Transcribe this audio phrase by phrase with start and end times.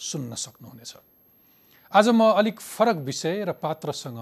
[0.00, 0.94] सुन्न सक्नुहुनेछ।
[1.92, 4.18] आज म अलिक फरक विषय र पात्रसँग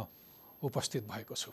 [0.62, 1.50] उपस्थित भएको छु।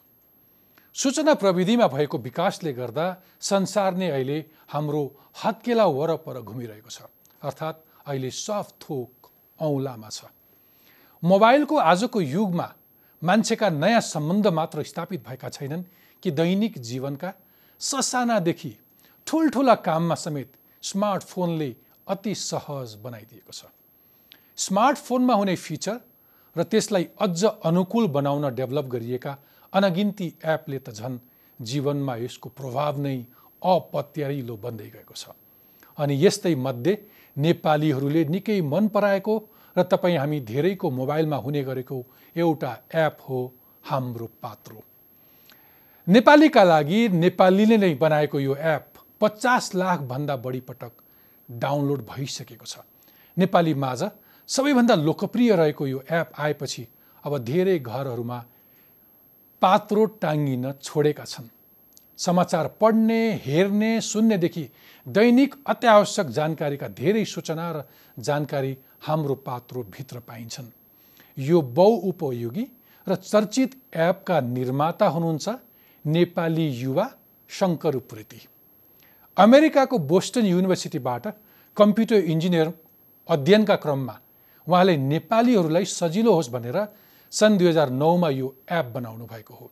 [0.96, 3.06] सूचना प्रविधिमा भएको विकासले गर्दा
[3.42, 4.38] संसार नै अहिले
[4.70, 5.02] हाम्रो
[5.44, 7.02] हत्केला वरपर घुमिरहेको छ।
[7.44, 10.26] अर्थात् अहिले सफ्ट थोक औँलामा छ।
[11.24, 12.68] मोबाइलको आजको युगमा
[13.22, 15.84] मान्छेका नयाँ सम्बन्ध मात्र स्थापित भएका छैनन्
[16.24, 17.34] कि दैनिक जीवनका
[17.82, 18.74] ससानादेखि
[19.28, 20.50] ठुल्ठुला काममा समेत
[20.84, 21.76] स्मार्टफोनले
[22.08, 23.66] अति सहज बनाइदिएको छ।
[24.58, 25.98] स्मार्टफोनमा हुने फिचर
[26.56, 29.38] र त्यसलाई अझ अनुकूल बनाउन डेभलप गरिएका
[29.74, 31.18] अनगिन्ती एपले त झन्
[31.60, 33.18] जीवनमा यसको प्रभाव नै
[33.62, 35.36] अपत्यारिलो बन्दै गएको छ।
[35.98, 36.94] अनि यस्तै मध्ये
[37.38, 39.36] नेपालीहरूले निकै मन पराएको
[39.76, 41.98] र तपाईँ हामी धेरैको मोबाइलमा हुने गरेको
[42.36, 43.40] एउटा एप हो
[43.84, 44.84] हाम्रो पात्रो।
[46.08, 48.86] नेपालीका लागि नेपालीले नै बनाएको यो एप
[49.22, 50.92] पचास लाखभन्दा बढी पटक
[51.50, 52.80] डाउनलोड भइसकेको छ।
[53.38, 54.02] नेपाली माझ
[54.50, 56.88] सबैभन्दा लोकप्रिय रहेको यो एप आएपछि
[57.24, 58.38] अब धेरै घरहरूमा
[59.62, 61.48] पात्रो टाङ्गिन छोडेका छन्।
[62.18, 64.70] समाचार पढ्ने हेर्ने सुन्नेदेखि
[65.08, 67.84] दैनिक अत्यावश्यक जानकारीका धेरै सूचना र
[68.18, 70.70] जानकारी हाम्रो पात्रोभित्र पाइन्छन्।
[71.38, 72.66] यो बहुउपयोगी
[73.08, 75.48] र चर्चित एपका निर्माता हुनुहुन्छ
[76.06, 77.06] नेपाली युवा
[77.50, 78.42] शङ्कर उप्रेती
[79.38, 81.28] अमेरिकाको बोस्टन युनिभर्सिटीबाट
[81.78, 82.72] कम्प्युटर इन्जिनियर
[83.30, 84.16] अध्ययनका क्रममा
[84.68, 86.78] उहाँले नेपालीहरूलाई सजिलो होस् भनेर
[87.34, 89.72] सन् दुई हजार नौमा यो एप बनाउनु भएको हो।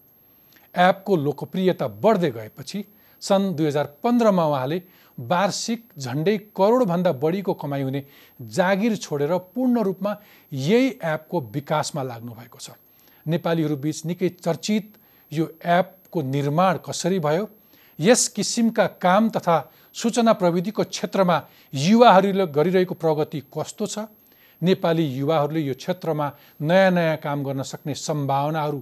[0.75, 2.83] एपको लोकप्रियता बढ्दै गएपछि
[3.21, 4.81] सन् दुई हजार पन्ध्रमा उहाँले
[5.17, 8.03] वार्षिक झन्डै करोडभन्दा बढीको कमाइ हुने
[8.51, 10.15] जागिर छोडेर पूर्ण रूपमा
[10.51, 12.71] यही एपको विकासमा लाग्नु भएको छ।
[13.25, 14.93] नेपालीहरूबिच निकै चर्चित
[15.31, 17.49] यो एपको निर्माण कसरी भयो
[17.99, 19.57] यस किसिमका काम तथा
[19.93, 21.37] सूचना प्रविधिको क्षेत्रमा
[21.73, 23.99] युवाहरूले गरिरहेको प्रगति कस्तो छ
[24.63, 26.31] नेपाली युवाहरूले यो क्षेत्रमा
[26.61, 28.79] नयाँ नयाँ काम गर्न सक्ने सम्भावनाहरू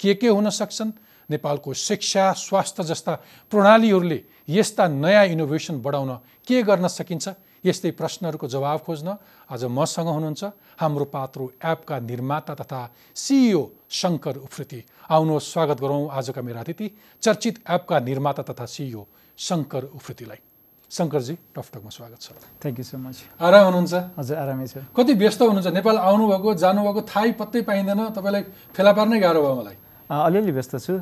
[0.00, 0.90] के के हुन सक्छन्?
[1.30, 3.14] नेपालको शिक्षा स्वास्थ्य जस्ता
[3.52, 6.10] प्रणालीहरूले यस्ता नयाँ इनोभेसन बढाउन
[6.46, 7.28] के गर्न सकिन्छ?
[7.64, 9.08] यस्तै प्रश्नहरूको जवाब खोज्न
[9.48, 10.44] आज मसँग हुनुहुन्छ
[10.82, 12.80] हाम्रो पात्रो एपका निर्माता तथा
[13.14, 16.90] सिइओ शङ्कर उफ्रिती। आउनुहोस् स्वागत गरौँ आजका मेरा अतिथि
[17.22, 19.06] चर्चित एपका निर्माता तथा सिइओ
[19.38, 20.51] शङ्कर उफ्रितीलाई।
[20.92, 22.28] शङ्करजी टकटकमा स्वागत छ।
[22.60, 23.94] थ्याङ्क यू सो मच आराम हुनुहुन्छ?
[24.12, 25.68] हजुर आरामै छ। कति व्यस्त हुनुहुन्छ?
[25.72, 28.42] नेपाल आउनुभएको जानुभएको थाहै पत्तै पाइँदैन। तपाईँलाई
[28.76, 29.76] फेला पार्नै गाह्रो भयो मलाई।
[30.12, 30.94] अलिअलि व्यस्त छु।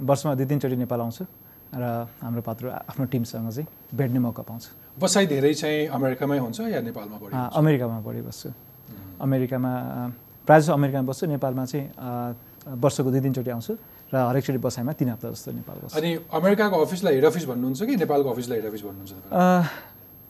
[0.00, 1.24] वर्षमा दुई तिनचोटि नेपाल आउँछु
[1.76, 1.84] र
[2.24, 7.16] हाम्रो पात्र आफ्नो टिमसँग चाहिँ भेट्ने मौका पाउँछु। बसाइ धेरै चाहिँ अमेरिकामै हुन्छ या नेपालमा
[7.20, 8.48] बढी अमेरिकामा बढी बस्छु।
[9.20, 9.72] अमेरिकामा
[10.48, 11.86] प्रायः जस्तो अमेरिकामा बस्छु नेपालमा चाहिँ
[12.66, 13.72] वर्षको दुई तिनचोटि आउँछु
[14.12, 17.94] र हरेकचोटि बसाइमा तिन हप्ता जस्तो नेपाल बस्छ। अनि अमेरिकाको अफिसलाई हेड अफिस भन्नुहुन्छ कि
[17.96, 19.12] नेपालको अफिसलाई हेड अफिस भन्नुहुन्छ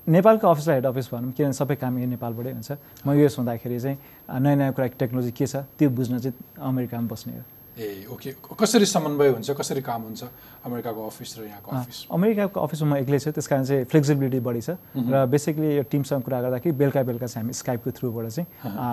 [0.06, 2.70] नेपालको अफिसलाई हेड अफिस भनौँ किनभने सबै काम यही नेपालबाटै हुन्छ।
[3.06, 3.98] म युएस हुँदाखेरि चाहिँ
[4.40, 8.86] नयाँ नयाँ कुरा टेक्नोलोजी के छ त्यो बुझ्न चाहिँ अमेरिकामा बस्ने हो। ए ओके कसरी
[8.86, 10.22] समन्वय हुन्छ कसरी काम हुन्छ
[10.64, 11.98] अमेरिकाको अफिस र यहाँको अफिस?
[12.12, 16.22] अमेरिकाको अफिसमा म एक्लै छु त्यस कारण चाहिँ फ्लेक्सिबिलिटी बढी छ। र बेसिकली यो टिमसँग
[16.22, 18.46] कुरा गर्दाखेरि बेलुका बेलुका चाहिँ हामी स्काइपको थ्रुबाट चाहिँ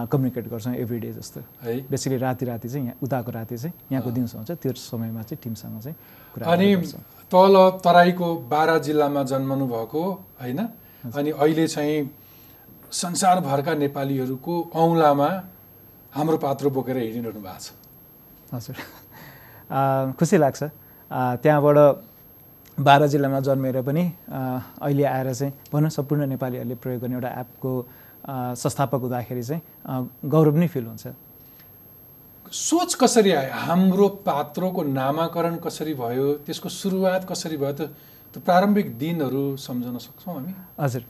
[0.08, 4.10] कम्युनिकेट गर्छौँ एभ्री डे जस्तो। है। बेसिकली राति राति चाहिँ यहाँ उताको राति चाहिँ यहाँको
[4.16, 5.96] दिउँसो हुन्छ त्यो समयमा चाहिँ टिमसँग चाहिँ
[6.34, 6.70] कुरा अनि
[7.32, 10.04] तल तराईको बाह्र जिल्लामा जन्मनु भएको
[10.40, 10.60] होइन?
[11.04, 12.10] अनि अहिले चाहिँ
[12.92, 15.30] संसारभरका नेपालीहरूको औँलामा
[16.16, 17.79] हाम्रो पात्र बोकेर हिँडिरहनु भएको छ।
[18.54, 18.76] हजुर।
[20.18, 20.62] खुसी लाग्छ।
[21.44, 21.78] त्यहाँबाट
[22.78, 24.04] बाह्र जिल्लामा जन्मेर पनि
[24.82, 27.72] अहिले आएर चाहिँ भनौँ सम्पूर्ण नेपालीहरूले प्रयोग गर्ने एउटा एपको
[28.56, 29.62] संस्थापक हुँदाखेरि चाहिँ
[30.26, 31.08] गौरव नै फिल हुन्छ।
[32.50, 33.52] सोच कसरी आयो?
[33.54, 36.34] हाम्रो पात्रोको नामाकरण कसरी भयो?
[36.46, 37.74] त्यसको सुरुवात कसरी भयो?
[37.78, 37.94] त
[38.34, 41.04] त्यो प्रारम्भिक दिनहरू सम्झन सक्छौँ हामी। हजुर।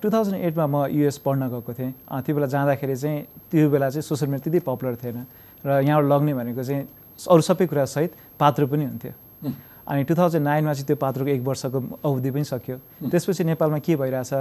[0.00, 1.92] टु थाउजन्ड एटमा म युएस पढ्न गएको थिएँ।
[2.24, 3.18] त्यो बेला जाँदाखेरि चाहिँ
[3.50, 5.24] त्यो बेला चाहिँ सोसियल मिडिया त्यति पपुलर थिएन।
[5.64, 6.82] र यहाँबाट लग्ने भनेको चाहिँ
[7.16, 9.12] अरू सबै कुरासहित पात्र पनि हुन्थ्यो।
[9.86, 12.76] अनि टु थाउजन्ड नाइनमा चाहिँ त्यो पात्रको एक वर्षको अवधि पनि सक्यो।
[13.06, 14.32] त्यसपछि नेपालमा के भइरहेछ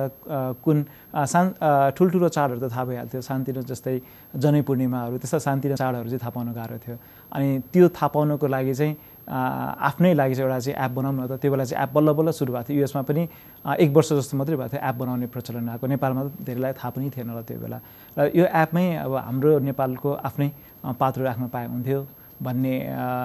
[0.66, 0.78] कुन
[1.14, 1.48] सान्
[1.94, 3.96] ठुल्ठुलो चाडहरू त थाहा भइहाल्थ्यो। शान्तिनो जस्तै
[4.42, 6.98] जनै पूर्णिमाहरू त्यस्ता शान्तिनो चाडहरू चाहिँ थाहा पाउनु गाह्रो थियो।
[7.30, 8.94] अनि त्यो थाहा पाउनको लागि चाहिँ
[9.26, 12.30] आफ्नै लागि चाहिँ एउटा चाहिँ एप बनाउँ न त त्यो बेला चाहिँ एप बल्ल बल्ल
[12.34, 13.22] सुरु भएको थियो। युएसमा पनि
[13.86, 17.10] एक वर्ष जस्तो मात्रै भएको थियो एप बनाउने प्रचलन आएको। नेपालमा त धेरैलाई थाहा पनि
[17.14, 17.78] थिएन होला त्यो बेला।
[18.18, 20.50] र यो एपमै अब हाम्रो नेपालको आफ्नै
[20.94, 22.00] पात्र राख्न पाए हुन्थ्यो
[22.42, 22.74] भन्ने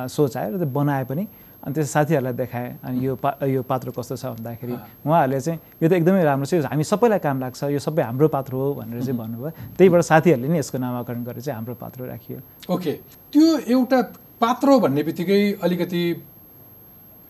[0.09, 1.27] सोच आयो र त्यो बनाए पनि।
[1.61, 4.73] अनि त्यस साथीहरूलाई देखाएँ अनि यो पा यो पात्र कस्तो छ भन्दाखेरि
[5.05, 8.53] उहाँहरूले चाहिँ यो त एकदमै राम्रो छ हामी सबैलाई काम लाग्छ यो सबै हाम्रो पात्र
[8.57, 12.39] हो भनेर चाहिँ भन्नुभयो। त्यहीबाट साथीहरूले नि यसको नामाकरण गरेर चाहिँ हाम्रो पात्र राखियो।
[12.73, 12.93] ओके।
[13.29, 13.99] त्यो एउटा
[14.41, 16.03] पात्र भन्ने बित्तिकै अलिकति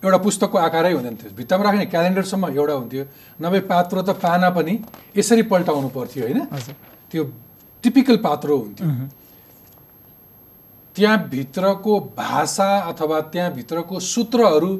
[0.02, 3.04] एउटा पुस्तकको आकारै हुँदैन थियो। भित्तामा राख्ने क्यालेन्डरसम्म एउटा हुन्थ्यो।
[3.42, 4.74] नभए पात्र त पाना पनि
[5.18, 6.40] यसरी पल्टाउनु पर्थ्यो होइन?
[7.10, 7.22] त्यो
[7.82, 8.86] टिपिकल पात्र हुन्थ्यो।
[11.00, 14.70] त्यहाँभित्रको भाषा अथवा त्यहाँभित्रको सूत्रहरू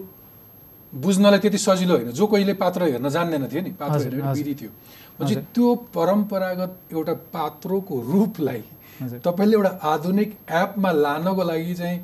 [0.93, 4.71] बुझ्नलाई त्यति सजिलो होइन। जो कहिले पात्र हेर्न जान्दैन थियो नि पात्र हेर्ने विधि थियो।
[5.17, 8.63] पछि त्यो परम्परागत एउटा पात्रोको रूपलाई
[9.25, 11.99] तपाईँले एउटा आधुनिक एपमा लानको लागि चाहिँ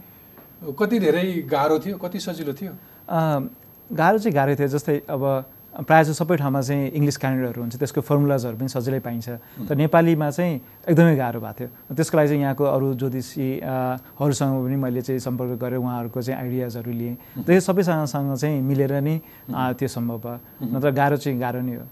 [0.80, 2.72] कति धेरै गाह्रो थियो कति सजिलो थियो?
[3.90, 5.22] गाह्रो चाहिँ गाह्रो थियो। जस्तै अब
[5.76, 9.28] प्रायः जस्तो सबै ठाउँमा चाहिँ इङ्ग्लिस क्यालेन्डरहरू हुन्छ त्यसको फर्मुलाजहरू पनि सजिलै पाइन्छ।
[9.68, 10.54] तर नेपालीमा चाहिँ
[10.88, 15.76] एकदमै गाह्रो भएको थियो। त्यसको लागि चाहिँ यहाँको अरू ज्योतिषीहरूसँग पनि मैले चाहिँ सम्पर्क गरेँ
[15.76, 19.20] उहाँहरूको चाहिँ आइडियाजहरू लिएँ। त्यो सबैसँगसँग चाहिँ मिलेर नै
[19.76, 21.84] त्यो सम्भव भयो। नत्र गाह्रो चाहिँ गाह्रो नै हो।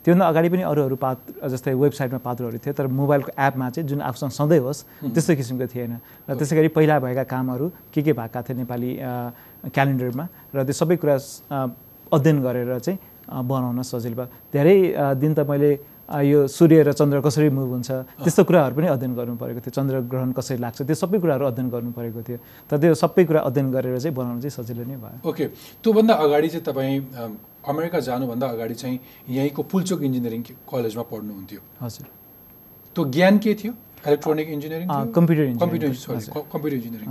[0.00, 4.00] त्योभन्दा अगाडि पनि अरू अरू पात्र जस्तै वेबसाइटमा पात्रहरू थियो तर मोबाइलको एपमा चाहिँ जुन
[4.00, 5.92] आफूसँग सधैँ होस् त्यस्तो किसिमको थिएन।
[6.24, 8.90] र त्यसै गरी पहिला भएका कामहरू के के भएका थिए नेपाली
[9.70, 10.24] क्यालेन्डरमा
[10.56, 11.16] र त्यो सबै कुरा
[12.10, 12.98] अध्ययन गरेर चाहिँ
[13.30, 14.76] बनाउन सजिलो भयो। धेरै
[15.22, 15.70] दिन त मैले
[16.10, 17.90] यो सूर्य र चन्द्र कसरी मुभ हुन्छ
[18.26, 21.90] त्यस्तो कुराहरू पनि अध्ययन गर्नु परेको थियो। चन्द्रग्रहण कसरी लाग्छ त्यो सबै कुराहरू अध्ययन गर्नु
[21.94, 25.44] परेको थियो। तर त्यो सबै कुरा अध्ययन गरेर चाहिँ बनाउनु चाहिँ सजिलो नै भयो। ओके।
[25.86, 26.98] त्योभन्दा अगाडि चाहिँ तपाईँ
[27.70, 28.98] अमेरिका जानुभन्दा अगाडि चाहिँ
[29.30, 32.06] यहीँको पुलचोक इन्जिनियरिङ कलेजमा पढ्नुहुन्थ्यो। हजुर।
[32.96, 33.72] त्यो ज्ञान के थियो?
[34.00, 35.88] Electronic engineering computer computer
[36.52, 37.06] computer engineering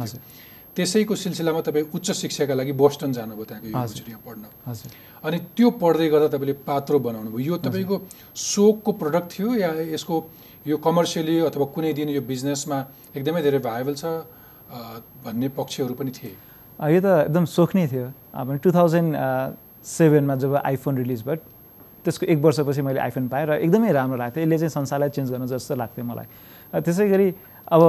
[0.79, 4.43] त्यसैको सिलसिलामा तपाईँ उच्च शिक्षाका लागि बोस्टन जानुभयो त्यहाँको युनिभर्सिटीमा पढ्न।
[5.27, 7.95] अनि त्यो पढ्दै गर्दा तपाईँले पात्रो बनाउनु भयो। यो तपाईँको
[8.31, 10.15] सोकको प्रडक्ट थियो या यसको
[10.71, 12.77] यो कमर्सियली अथवा कुनै दिन यो बिजनेसमा
[13.11, 14.23] एकदमै धेरै भाइबल छ
[15.27, 16.33] भन्ने पक्षहरू पनि थिए?
[16.79, 18.07] यो त एकदम सोख नै थियो।
[18.39, 19.11] अब टु थाउजन्ड
[19.83, 21.35] सेभेनमा जब आइफोन रिलिज भयो
[22.07, 25.47] त्यसको एक वर्षपछि मैले आइफोन पाएँ र एकदमै राम्रो लाग्थ्यो। यसले चाहिँ संसारलाई चेन्ज गर्नु
[25.51, 26.27] जस्तो लाग्थ्यो मलाई।
[26.71, 27.27] त्यसै गरी
[27.67, 27.83] अब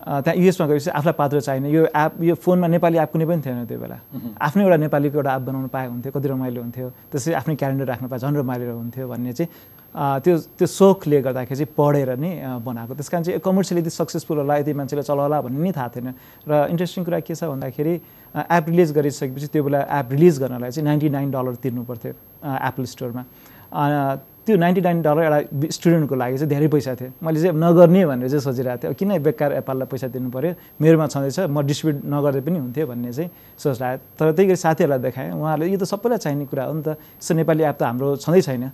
[0.00, 3.64] त्यहाँ युएसमा गएपछि आफूलाई पात्र चाहिने। यो एप यो फोनमा नेपाली एप कुनै पनि थिएन
[3.68, 3.96] त्यो बेला।
[4.40, 8.08] आफ्नै एउटा नेपालीको एउटा एप बनाउनु पाए हुन्थ्यो कति रमाइलो हुन्थ्यो। त्यसरी आफ्नै क्यालेन्डर राख्नु
[8.08, 9.50] पाए झन् रमाइलो हुन्थ्यो भन्ने चाहिँ
[10.24, 12.30] त्यो त्यो सोखले गर्दाखेरि चाहिँ पढेर नै
[12.64, 16.08] बनाएको। त्यस कारण चाहिँ कमर्सियली यति सक्सेसफुल होला यति मान्छेले चलाउला भन्ने नै थाहा थिएन।
[16.48, 17.94] र इन्ट्रेस्टिङ कुरा के छ भन्दाखेरि
[18.56, 22.84] एप रिलिज गरिसकेपछि त्यो बेला एप रिलिज गर्नलाई चाहिँ नाइन्टी नाइन डलर तिर्नु पर्थ्यो एप्पल
[22.86, 23.22] स्टोरमा
[24.46, 28.28] त्यो नाइन्टी नाइन डलर एउटा स्टुडेन्टको लागि चाहिँ धेरै पैसा थियो। मैले चाहिँ नगर्ने भनेर
[28.28, 32.58] चाहिँ सोचिरहेको थिएँ किन बेकार एप्पललाई पैसा दिनु पऱ्यो मेरोमा छँदैछ म डिस्ट्रिब्युट नगर्दै पनि
[32.58, 36.64] हुन्थ्यो भन्ने चाहिँ सोचिरहेको तर त्यही गरी साथीहरूलाई देखाएँ। उहाँहरूले यो त सबैलाई चाहिने कुरा
[36.66, 36.88] हो नि त।
[37.20, 38.64] यस्तो नेपाली एप त हाम्रो छँदै छैन।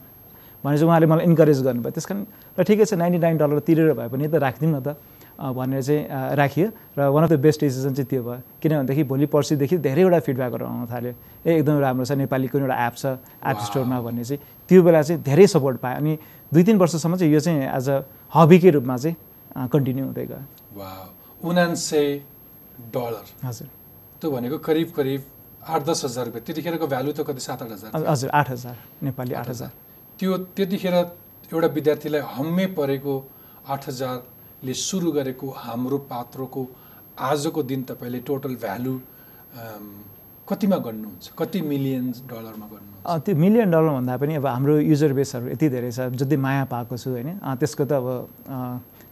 [0.64, 2.22] भने चाहिँ उहाँले मलाई इन्करेज गर्नुभयो। त्यस कारण
[2.56, 4.88] र ठिकै छ नाइन्टी नाइन डलर तिरेर भए पनि त राखिदिउँ न त।
[5.36, 6.00] भनेर चाहिँ
[6.32, 10.18] राखियो। र one of the best decision चाहिँ त्यो भयो। किन भनेदेखि भोलि पर्सिदेखि धेरैवटा
[10.24, 11.12] फिडब्याकहरू आउन थाल्यो।
[11.44, 13.04] ए एकदम राम्रो छ नेपालीको एउटा एप छ
[13.44, 16.12] एप स्टोरमा भन्ने चाहिँ। त्यो बेला चाहिँ धेरै सपोर्ट पाएँ। अनि
[16.52, 17.96] दुई तिन वर्षसम्म चाहिँ यो चाहिँ एज अ
[18.34, 19.16] हबीकै रूपमा चाहिँ
[19.72, 20.42] कन्टिन्यू हुँदै गयो।
[21.48, 22.06] उनान्सय
[22.94, 23.68] डलर। हजुर।
[24.20, 25.20] त्यो भनेको करिब करिब
[25.66, 27.40] आठ दस हजार रुपियाँ। त्यतिखेरको भ्यालु त कति?
[27.40, 29.70] सात आठ हजार। हजुर आठ हजार। नेपाली आठ हजार।
[30.18, 30.94] त्यो त्यतिखेर
[31.52, 33.14] एउटा विद्यार्थीलाई हम्मे परेको
[33.68, 34.22] आठ हजार
[34.64, 36.62] ले सुरु गरेको हाम्रो पात्रोको
[37.18, 38.94] आजको दिन तपाईँले टोटल भ्यालु
[40.46, 41.24] कतिमा गर्नुहुन्छ?
[41.38, 43.24] कति मिलियन डलरमा गर्नुहुन्छ?
[43.26, 46.94] त्यो मिलियन डलर भन्दा पनि अब हाम्रो युजर बेसहरू यति धेरै छ जति माया पाएको
[46.96, 47.42] छु होइन?
[47.58, 48.06] त्यसको त अब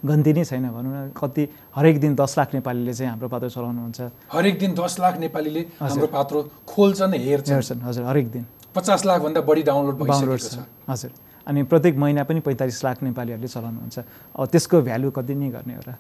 [0.05, 1.43] गन्ती नै छैन भनौँ न। कति
[1.75, 4.01] हरेक दिन दस लाख नेपालीले चाहिँ हाम्रो पात्र चलाउनुहुन्छ।
[4.31, 6.35] हरेक दिन दस लाख नेपालीले हाम्रो पात्र
[6.71, 11.11] खोल्छन् हेर्छन्। हेर्छन् हजुर हरेक दिन। पचास लाखभन्दा बढी डाउनलोड डाउनलोड छ। हजुर।
[11.47, 13.97] अनि प्रत्येक महिना पनि पैँतालिस लाख नेपालीहरूले चलाउनुहुन्छ।
[14.39, 15.95] अब त्यसको भ्यालु कति नै गर्ने एउटा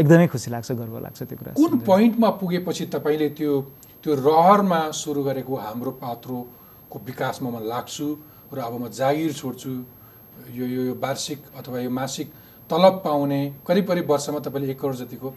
[0.00, 3.52] एकदमै खुसी लाग्छ गर्व लाग्छ त्यो कुरा कुन पोइन्टमा पुगेपछि तपाईँले त्यो
[4.04, 8.06] त्यो रहरमा सुरु गरेको हाम्रो पात्रोको विकासमा म लाग्छु
[8.54, 9.72] र अब म जागिर छोड्छु।
[10.54, 12.28] यो यो वार्षिक अथवा यो मासिक
[12.70, 15.28] तलब पाउने करिब करिब वर्षमा तपाईँले एक करोड जतिको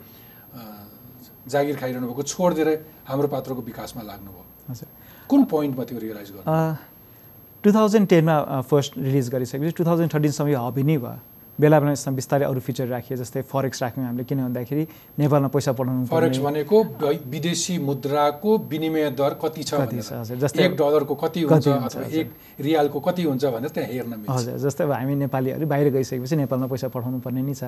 [1.49, 2.69] जागिर खाइरहनु भएको छोडिदिएर
[3.09, 4.85] हाम्रो पात्रको विकासमा लाग्नुभयो।
[5.27, 6.53] कुन पोइन्टमा त्यो रियलाइज गर्नु?
[7.63, 11.17] टु थाउजन्ड टेनमा फर्स्ट रिलिज गरिसकेपछि टु थाउजन्ड थर्टिनसम्म यो हबी नै भयो।
[11.59, 14.83] बेला बेला यसमा बिस्तारै अरू फिचर राखियो जस्तै फरेक्स राख्यौँ हामीले किन भन्दाखेरि
[15.19, 16.77] नेपालमा पैसा पठाउनु फरेक्स भनेको
[17.27, 21.69] विदेशी मुद्राको विनिमय दर कति छ कति भनेर। छ, हजुर। जस्तै एक डलरको कति कति
[21.69, 22.27] हुन्छ अथवा। एक
[22.65, 26.67] रियालको कति हुन्छ भनेर त्यहाँ हेर्न मिल्छ हजुर जस्तै अब हामी नेपालीहरू बाहिर गइसकेपछि नेपालमा
[26.71, 27.63] पैसा पठाउनु पर्ने नै छ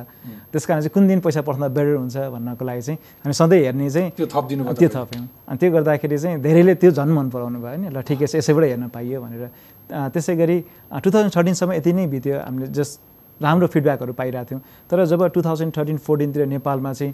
[0.50, 2.98] त्यस कारण चाहिँ कुन दिन पैसा पठाउँदा बेटर हुन्छ भन्नको लागि चाहिँ
[3.28, 7.13] हामी सधैँ हेर्ने चाहिँ त्यो थपिदिनु त्यो। थप्यौँ अनि त्यो गर्दाखेरि चाहिँ धेरैले त्यो झन्
[7.13, 9.44] मन पराउनु भयो नि ल ठिकै छ यसैबाट हेर्न पाइयो भनेर
[9.92, 10.58] त्यसै गरी
[11.04, 13.12] टु थाउजन्ड थर्टिनसम्म यति नै बित्यो हामीले जस्ट
[13.44, 17.14] राम्रो फिडब्याकहरू पाइरहेको थियौँ। तर जब टु थाउजन्ड थर्टिन फोर्टिनतिर नेपालमा चाहिँ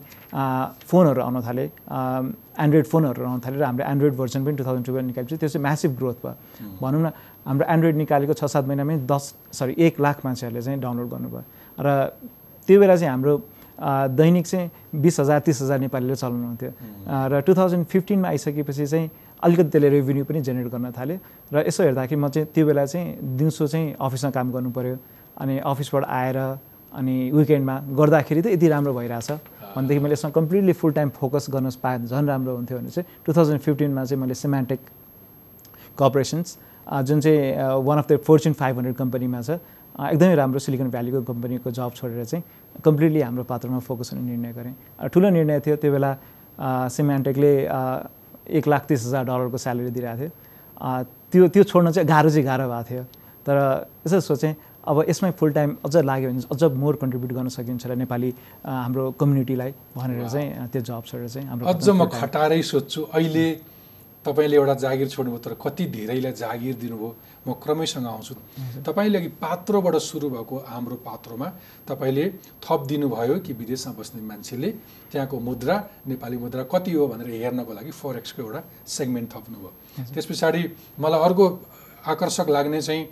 [0.85, 1.65] फोनहरू आउन थाले
[2.63, 5.63] एन्ड्रोइड फोनहरू आउन थाले र हाम्रो एन्ड्रोइड भर्जन पनि टु थाउजन्ड टुवेल्भ निकालेपछि त्यो चाहिँ
[5.63, 6.35] म्यासिभ ग्रोथ भयो।
[6.81, 7.11] भनौँ न
[7.49, 11.43] हाम्रो एन्ड्रोइड निकालेको छ सात महिनामै दस सरी एक लाख मान्छेहरूले चाहिँ डाउनलोड गर्नुभयो।
[11.79, 11.87] र
[12.67, 13.33] त्यो बेला चाहिँ हाम्रो
[13.79, 14.69] दैनिक चाहिँ
[15.01, 16.71] बिस हजार तिस हजार नेपालीले चलाउनुहुन्थ्यो।
[17.31, 19.09] र टु थाउजन्ड फिफ्टिनमा आइसकेपछि चाहिँ
[19.39, 21.17] अलिकति त्यसले रेभेन्यू पनि जेनेरेट गर्न थाल्यो।
[21.53, 23.07] र यसो हेर्दाखेरि म चाहिँ त्यो बेला चाहिँ
[23.39, 24.95] दिउँसो चाहिँ अफिसमा काम गर्नु पऱ्यो
[25.39, 26.37] अनि अफिसबाट आएर
[26.91, 29.31] अनि विकेन्डमा गर्दाखेरि त यति राम्रो भइरहेछ।
[29.75, 33.33] भनेदेखि मैले यसमा कम्प्लिटली फुल टाइम फोकस गर्न पाएँ झन् राम्रो हुन्थ्यो भने चाहिँ टु
[33.33, 34.79] थाउजन्ड फिफ्टिनमा चाहिँ मैले सिमेन्टेक
[35.99, 36.57] कर्पोरेसन्स
[37.05, 39.49] जुन चाहिँ one of the Fortune five hundred कम्पनीमा छ
[40.09, 44.73] एकदमै राम्रो सिलिकन भ्यालीको कम्पनीको जब छोडेर चाहिँ कम्प्लिटली हाम्रो पात्रमा फोकस हुने निर्णय गरेँ।
[45.13, 46.11] ठुलो निर्णय थियो त्यो बेला
[46.89, 47.51] सिमेन्टेकले
[48.57, 52.65] एक लाख तिस हजार डलरको स्यालेरी दिइरहेको थियो। त्यो त्यो छोड्न चाहिँ गाह्रो चाहिँ गाह्रो
[52.69, 53.03] भएको थियो।
[53.45, 53.55] तर
[54.07, 54.53] यसो सोचेँ
[54.87, 58.29] अब यसमै फुल टाइम अझ लाग्यो भने अझ मोर कन्ट्रिब्युट गर्न सकिन्छ र नेपाली
[58.63, 63.47] हाम्रो कम्युनिटीलाई भनेर चाहिँ त्यो जब छोडेर चाहिँ हाम्रो अझ म खटारै सोध्छु अहिले
[64.25, 67.15] तपाईँले एउटा जागिर छोड्नुभयो तर कति धेरैलाई जागिर दिनुभयो
[67.47, 68.33] म क्रमैसँग आउँछु।
[68.83, 71.47] तपाईँले अघि पात्रोबाट सुरु भएको हाम्रो पात्रोमा
[71.87, 72.25] तपाईँले
[72.63, 74.69] थप दिनुभयो कि विदेशमा बस्ने मान्छेले
[75.11, 75.75] त्यहाँको मुद्रा
[76.07, 79.71] नेपाली मुद्रा कति हो भनेर हेर्नको लागि फरेक्सको एउटा सेगमेन्ट थप्नुभयो।
[80.13, 80.63] त्यस पछाडि
[80.99, 81.45] मलाई अर्को
[82.11, 83.03] आकर्षक लाग्ने चाहिँ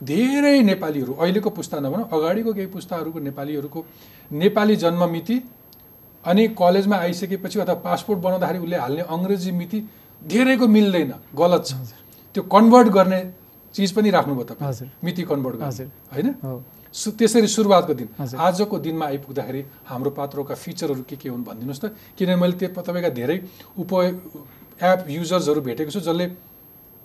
[0.00, 3.84] धेरै नेपालीहरू अहिलेको पुस्ता नभनौँ अगाडिको केही पुस्ताहरूको नेपालीहरूको
[4.32, 5.36] नेपाली जन्म मिति
[6.24, 9.78] अनि कलेजमा आइसकेपछि अथवा पासपोर्ट बनाउँदाखेरि उसले हाल्ने अङ्ग्रेजी मिति
[10.22, 11.72] धेरैको मिल्दैन गलत छ।
[12.34, 13.20] त्यो कन्भर्ट गर्ने
[13.74, 16.28] चिज पनि राख्नुभयो तपाईँ। हजुर। मिति कन्भर्ट गर्ने। होइन?
[16.94, 22.36] त्यसरी सुरुवातको दिन। आजको दिनमा आइपुग्दाखेरि हाम्रो पात्रोका फिचरहरू के के हुन् भनिदिनुहोस् त। किनभने
[22.36, 23.36] मैले त्यो तपाईँका धेरै
[23.78, 23.92] उप
[24.80, 26.26] एप युजर्सहरू भेटेको छु जसले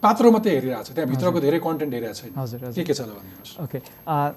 [0.01, 3.61] पात्रो मात्रै हेरिरहेको छ त्यहाँभित्रको धेरै कन्टेन्ट हेरिरहेको छैन। हजुर। के के छ ल भनिदिनुहोस्
[3.61, 3.79] ओके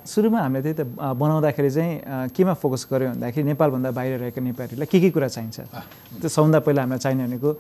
[0.04, 1.92] सुरुमा हामीले त्यही त बनाउँदाखेरि चाहिँ
[2.36, 5.58] केमा फोकस गऱ्यो भन्दाखेरि नेपालभन्दा बाहिर रहेको नेपालीलाई के के कुरा चाहिन्छ?
[6.20, 7.50] त्यो सबभन्दा पहिला हामीलाई चाहिने भनेको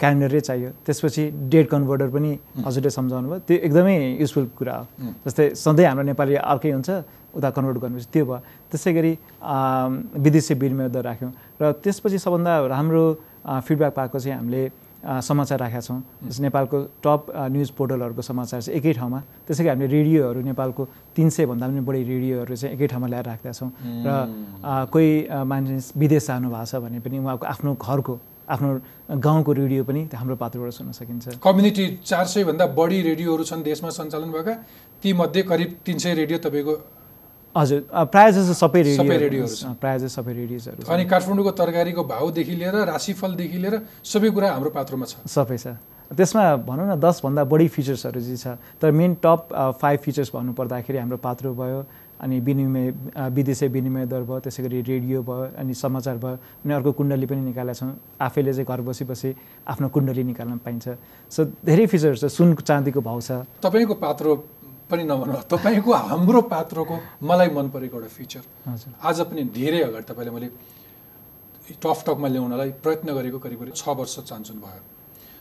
[0.00, 2.30] क्यालेन्डरै चाहियो। त्यसपछि डेट कन्भर्टर पनि
[2.60, 4.84] हजुरले सम्झाउनु भयो। त्यो एकदमै युजफुल कुरा हो।
[5.24, 6.90] जस्तै सधैँ हाम्रो नेपाली अर्कै हुन्छ
[7.40, 9.12] उता कन्भर्ट गर्नुपर्छ। त्यो भयो। त्यसै गरी
[10.24, 13.04] विदेशी विनिमय दर राख्यौँ। र त्यसपछि सबभन्दा राम्रो
[13.64, 14.62] फिडब्याक पाएको चाहिँ हामीले
[15.00, 19.88] समाचार राखेका छौँ। जस्तै नेपालको टप न्युज पोर्टलहरूको समाचार चाहिँ एकै ठाउँमा। त्यसै गरी हामीले
[19.88, 20.82] रेडियोहरू नेपालको
[21.16, 23.70] तिन सयभन्दा पनि बढी रेडियोहरू चाहिँ एकै ठाउँमा ल्याएर राखेका छौँ।
[24.04, 24.08] र
[24.92, 28.14] कोही अ, मान्छे विदेश जानु भएको छ भने पनि उहाँको आफ्नो घरको
[28.50, 28.68] आफ्नो
[29.24, 34.30] गाउँको रेडियो पनि हाम्रो पात्रबाट सुन्न सकिन्छ। कम्युनिटी चार सयभन्दा बढी रेडियोहरू छन् देशमा सञ्चालन
[34.36, 34.54] भएका।
[35.02, 36.74] तीमध्ये करिब तिन सय रेडियो तपाईँको
[37.50, 37.80] हजुर
[38.14, 42.76] प्रायः जस्तो सबै रेडियो सबै छन्। प्रायः जस्तो सबै रेडियोजहरू। अनि काठमाडौँको तरकारीको भाउदेखि लिएर
[42.94, 43.74] राशिफलदेखि लिएर
[44.06, 45.74] सबै कुरा हाम्रो पात्रोमा छ। सबै छ।
[46.10, 48.46] त्यसमा भनौँ न दसभन्दा बढी फिचर्सहरू चाहिँ छ।
[48.78, 49.50] तर मेन टप
[49.82, 51.80] फाइभ फिचर्स भन्नुपर्दाखेरि हाम्रो पात्रो भयो
[52.20, 52.86] अनि विनिमय
[53.32, 57.40] विदेशी विनिमय दर भयो त्यसै गरी रेडियो भयो अनि समाचार भयो अनि अर्को कुण्डली पनि
[57.50, 59.30] निकालेका छौँ। आफैले चाहिँ घर बसी बसी
[59.66, 60.86] आफ्नो कुण्डली निकाल्न पाइन्छ।
[61.30, 63.30] सो धेरै फिचर्स छ सुन चाँदीको भाउ छ।
[63.62, 64.30] तपाईँको पात्रो
[64.90, 68.42] पनि नभनौँ तपाईँको हाम्रो पात्रोको मलाई मन परेको एउटा फिचर
[69.02, 70.48] आज पनि धेरै अगाडि तपाईँले मैले
[71.76, 74.82] टफ टकमा ल्याउनलाई प्रयत्न गरेको करिब करिब छ वर्ष चान्चुन भयो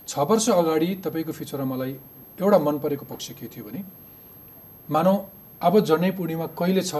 [0.08, 1.94] छ वर्ष अगाडि तपाईँको फिचरमा मलाई
[2.40, 3.84] एउटा मन परेको पक्ष के थियो भने
[4.90, 5.16] मानौ
[5.62, 6.96] अब जनै पूर्णिमा कहिले छ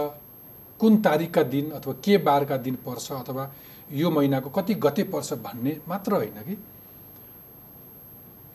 [0.80, 3.50] कुन तारिकका दिन अथवा के बारका दिन पर्छ अथवा
[3.92, 6.54] यो महिनाको कति गते पर्छ भन्ने मात्र होइन कि।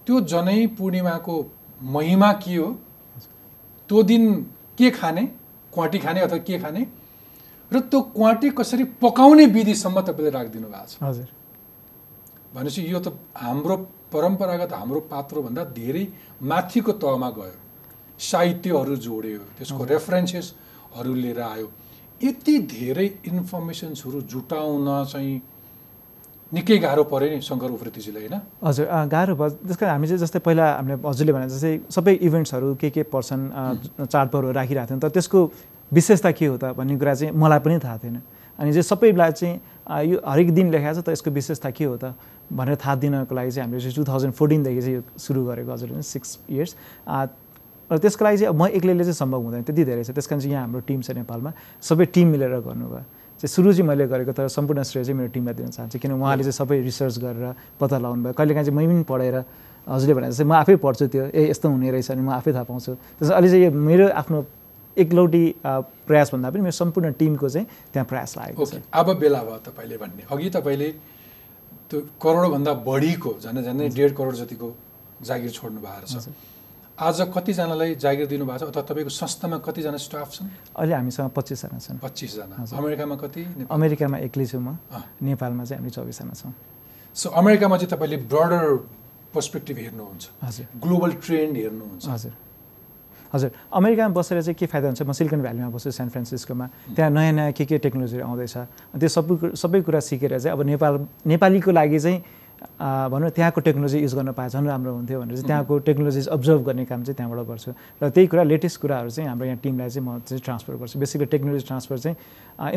[0.08, 1.36] त्यो जनै पूर्णिमाको
[1.82, 2.68] महिमा के हो
[3.90, 4.24] त्यो दिन
[4.78, 5.24] के खाने?
[5.74, 6.88] क्वाटी खाने अथवा के खाने?
[7.72, 11.28] र त्यो क्वाटी कसरी पकाउने विधिसम्म तपाईँले राखिदिनु भएको छ। हजुर।
[12.54, 13.76] भनेपछि यो त हाम्रो
[14.14, 16.08] परम्परागत हाम्रो पात्रोभन्दा धेरै
[16.42, 17.58] माथिको तहमा गयो।
[18.20, 21.68] साहित्यहरू जोड्यो त्यसको रेफरेन्सेसहरू लिएर आयो।
[22.24, 25.36] यति धेरै इन्फर्मेसन्सहरू जुटाउन चाहिँ
[26.56, 28.40] निकै गाह्रो पऱ्यो नि शङ्कर उप्रेतीजीलाई होइन?
[28.64, 32.68] हजुर गाह्रो भयो त्यस कारण हामी चाहिँ जस्तै पहिला हामीले हजुरले भने जस्तै सबै इभेन्ट्सहरू
[32.82, 33.44] के के पर्छन्
[34.08, 35.40] चाडपर्वहरू राखिरहेको थियौँ तर त्यसको
[35.92, 38.18] विशेषता के हो त भन्ने कुरा चाहिँ मलाई पनि थाहा थिएन।
[38.60, 39.56] अनि चाहिँ सबैलाई चाहिँ
[40.10, 42.16] यो हरेक दिन लेखाएको छ त यसको विशेषता के हो त
[42.48, 46.30] भनेर थाहा दिनको लागि चाहिँ हामीले टु थाउजन्ड फोर्टिनदेखि चाहिँ यो सुरु गरेको हजुर सिक्स
[46.50, 46.72] इयर्स
[47.92, 50.54] र त्यसको लागि चाहिँ म एक्लैले चाहिँ सम्भव हुँदैन त्यति धेरै छ। त्यस कारण चाहिँ
[50.56, 51.52] यहाँ हाम्रो टिम छ नेपालमा।
[51.84, 53.04] सबै टिम मिलेर गर्नुभयो।
[53.36, 56.44] चाहिँ सुरु चाहिँ मैले गरेको तर सम्पूर्ण श्रेय चाहिँ मेरो टिमलाई दिन चाहन्छु। किन उहाँले
[56.48, 57.46] चाहिँ सबै रिसर्च गरेर
[57.80, 59.36] पत्ता लगाउनु भयो। कहिलेकाहीँ चाहिँ मै पनि पढेर
[59.88, 62.66] हजुरले भने जस्तै म आफै पढ्छु त्यो। ए यस्तो हुने रहेछ अनि म आफै थाहा
[62.66, 64.38] पाउँछु। त्यसमा अहिले चाहिँ यो मेरो आफ्नो
[64.98, 65.44] एकलौटी
[66.08, 69.98] प्रयास भन्दा पनि मेरो सम्पूर्ण टिमको चाहिँ त्यहाँ प्रयास लागेको छ। अब बेला भयो तपाईँले
[70.00, 70.90] भन्ने। अघि तपाईँले
[71.92, 74.68] त्यो करोडभन्दा बढीको झन् झन्डै डेढ करोड जतिको
[75.22, 76.32] जागिर छोड्नु भएको छ
[76.96, 80.48] आज कतिजनालाई जागिर दिनुभएको छ अथवा तपाईँको संस्थामा कतिजना स्टाफ छन्?
[80.80, 83.68] अहिले हामीसँग पच्चिसजना छन्। पच्चिसजना। अमेरिकामा कति?
[83.68, 84.80] अमेरिकामा एक्लै छु म।
[85.20, 86.54] नेपालमा चाहिँ हामी चौबिसजना छौँ।
[87.12, 88.64] सो अमेरिकामा चाहिँ तपाईँले ब्रडर
[89.28, 92.34] पर्सपेक्टिभ हेर्नुहुन्छ। हजुर। ग्लोबल ट्रेन्ड हेर्नुहुन्छ। हजुर।
[93.36, 95.02] हजुर। अमेरिकामा बसेर चाहिँ के फाइदा हुन्छ?
[95.04, 98.56] म सिलिकन भ्यालीमा बस्छु सेन फ्रान्सिस्कोमा। त्यहाँ नयाँ नयाँ के के टेक्नोलोजीहरू आउँदैछ।
[98.96, 100.94] त्यो सबै सबै कुरा सिकेर चाहिँ अब नेपाल
[101.28, 102.24] नेपालीको लागि चाहिँ
[102.56, 106.86] भनौँ त्यहाँको टेक्नोलोजी युज गर्न पाए झन् राम्रो हुन्थ्यो भनेर चाहिँ त्यहाँको टेक्नोलोजिज अब्जर्भ गर्ने
[106.86, 107.72] काम चाहिँ त्यहाँबाट गर्छु।
[108.02, 111.28] र त्यही कुरा लेटेस्ट कुराहरू चाहिँ हाम्रो यहाँ टिमलाई चाहिँ म चाहिँ ट्रान्सफर गर्छु। बेसिकली
[111.36, 112.16] टेक्नोलोजी ट्रान्सफर चाहिँ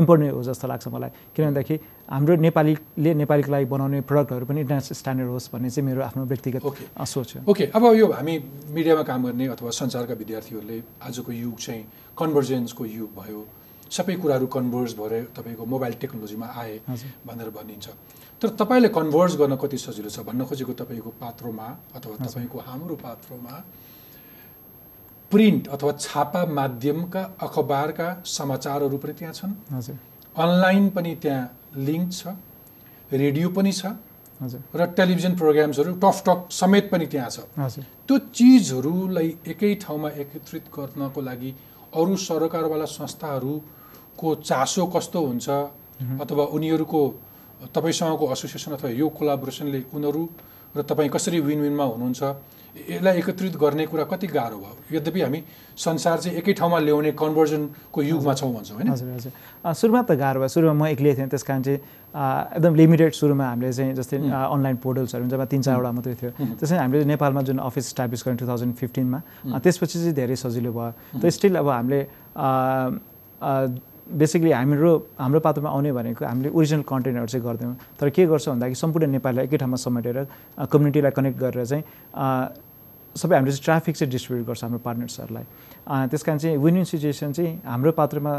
[0.02, 1.78] इम्पोर्टेन्ट हो जस्तो लाग्छ मलाई। किन भन्दाखेरि
[2.10, 6.62] हाम्रो नेपालीले नेपालीको लागि बनाउने प्रडक्टहरू पनि इन्टरनेसनल स्ट्यान्डर्ड होस् भन्ने चाहिँ मेरो आफ्नो व्यक्तिगत
[6.98, 8.34] सोच हो। ओके अब यो हामी
[8.74, 11.82] मिडियामा काम गर्ने अथवा सञ्चारका विद्यार्थीहरूले आजको युग चाहिँ
[12.18, 13.40] कन्भर्जेन्सको युग भयो।
[13.88, 16.74] सबै कुराहरू कन्भर्स भएर तपाईँको मोबाइल टेक्नोलोजीमा आए
[17.24, 17.86] भनेर भनिन्छ।
[18.42, 21.66] तर तपाईँले कन्भर्स गर्न कति सजिलो छ भन्न खोजेको तपाईँको पात्रोमा
[21.96, 23.54] अथवा तपाईँको हाम्रो पात्रोमा
[25.32, 29.96] प्रिन्ट अथवा छापा माध्यमका अखबारका समाचारहरू पनि त्यहाँ छन्। हजुर।
[30.36, 31.42] अनलाइन पनि त्यहाँ
[31.76, 32.36] लिङ्क छ
[33.12, 33.92] रेडियो पनि छ
[34.74, 37.38] र टेलिभिजन प्रोग्राम्सहरू टफ टक समेत पनि त्यहाँ छ।
[38.06, 41.50] त्यो चिजहरूलाई एकै ठाउँमा एकत्रित गर्नको लागि
[41.92, 45.48] अरू सरकारवाला संस्थाहरूको चासो कस्तो हुन्छ
[46.22, 47.00] अथवा उनीहरूको
[47.66, 50.22] तपाईँसँगको एसोसिएसन अथवा यो कोलाबोरेसनले उनीहरू
[50.76, 52.22] र तपाईँ कसरी विन विनमा हुनुहुन्छ
[52.78, 54.76] यसलाई एकत्रित गर्ने कुरा कति गाह्रो भयो?
[54.92, 55.40] यद्यपि हामी
[55.74, 58.88] संसार चाहिँ एकै ठाउँमा ल्याउने कन्भर्जनको युगमा छौँ भन्छौँ होइन?
[58.92, 59.32] हजुर हजुर।
[59.74, 61.80] सुरुमा त गाह्रो भयो। सुरुमा म एक्लै थिएँ त्यस कारण चाहिँ
[62.54, 66.30] एकदम लिमिटेड सुरुमा हामीले चाहिँ जस्तै अनलाइन पोर्टल्सहरू जब तिन चारवटा मात्रै थियो।
[66.60, 69.18] त्यसै हामीले नेपालमा जुन अफिस इस्टाब्लिस गऱ्यौँ टु थाउजन्ड फिफ्टिनमा
[69.58, 72.00] त्यसपछि चाहिँ धेरै सजिलो भयो। त स्टिल अब हामीले
[74.08, 78.74] बेसिकली हाम्रो हाम्रो पात्रमा आउने भनेको हामीले ओरिजिनल कन्टेन्टहरू चाहिँ गर्दैनौँ। तर के गर्छौँ भन्दाखेरि
[78.74, 80.16] सम्पूर्ण नेपाललाई एकै ठाउँमा समेटेर
[80.72, 81.82] कम्युनिटीलाई कनेक्ट गरेर चाहिँ
[83.16, 85.44] सबै हामीले चाहिँ ट्राफिक चाहिँ डिस्ट्रिब्युट गर्छ हाम्रो पार्टनर्सहरूलाई
[86.08, 88.32] त्यस कारण चाहिँ विन विन सिचुएसन चाहिँ हाम्रो पात्रमा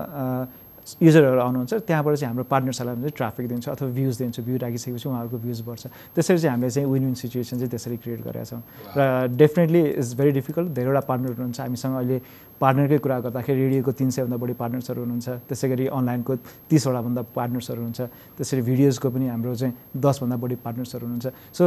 [0.90, 5.38] युजरहरू आउनुहुन्छ त्यहाँबाट चाहिँ हाम्रो पार्टनर्सहरूलाई चाहिँ ट्राफिक दिन्छ अथवा भ्युज दिन्छ भ्यू राखिसकेपछि उहाँहरूको
[5.38, 8.62] भ्युज बढ्छ। त्यसरी चाहिँ हामीले चाहिँ विन विन सिचुएसन चाहिँ त्यसरी क्रिएट गरेका छौँ।
[8.98, 12.18] र डेफिनेटली इज भेरी डिफिकल्ट धेरैवटा पार्टनर हुनुहुन्छ हामीसँग अहिले
[12.60, 16.34] पार्टनरकै कुरा गर्दाखेरि रेडियोको तिन सयभन्दा बढी पार्टनर्सहरू हुनुहुन्छ। त्यसै गरी अनलाइनको
[16.70, 18.02] तिसवटाभन्दा पार्टनर्सहरू हुनुहुन्छ।
[18.38, 21.64] त्यसरी भिडियोजको पनि हाम्रो चाहिँ दसभन्दा बढी पार्टनर्सहरू हुनुहुन्छ। सो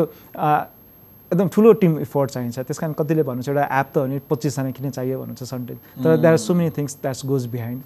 [1.33, 4.71] एकदम ठुलो टिम इफोर्ट चाहिन्छ। त्यस कारण कतिले भन्नुहुन्छ एउटा एप त हो नि पच्चिसजना
[4.77, 5.17] किन चाहियो?
[5.17, 5.75] भन्नुहुन्छ सन्डे
[6.05, 7.81] तर that are so many things that's goes behind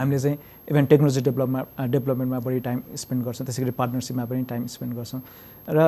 [0.00, 0.38] हामीले चाहिँ
[0.72, 1.60] इभन टेक्नोलोजी डेभलपमा
[1.92, 5.20] डेभलपमेन्टमा बढी टाइम स्पेन्ड गर्छौँ। त्यसै गरी पार्टनरसिपमा पनि टाइम स्पेन्ड गर्छौँ।
[5.68, 5.80] र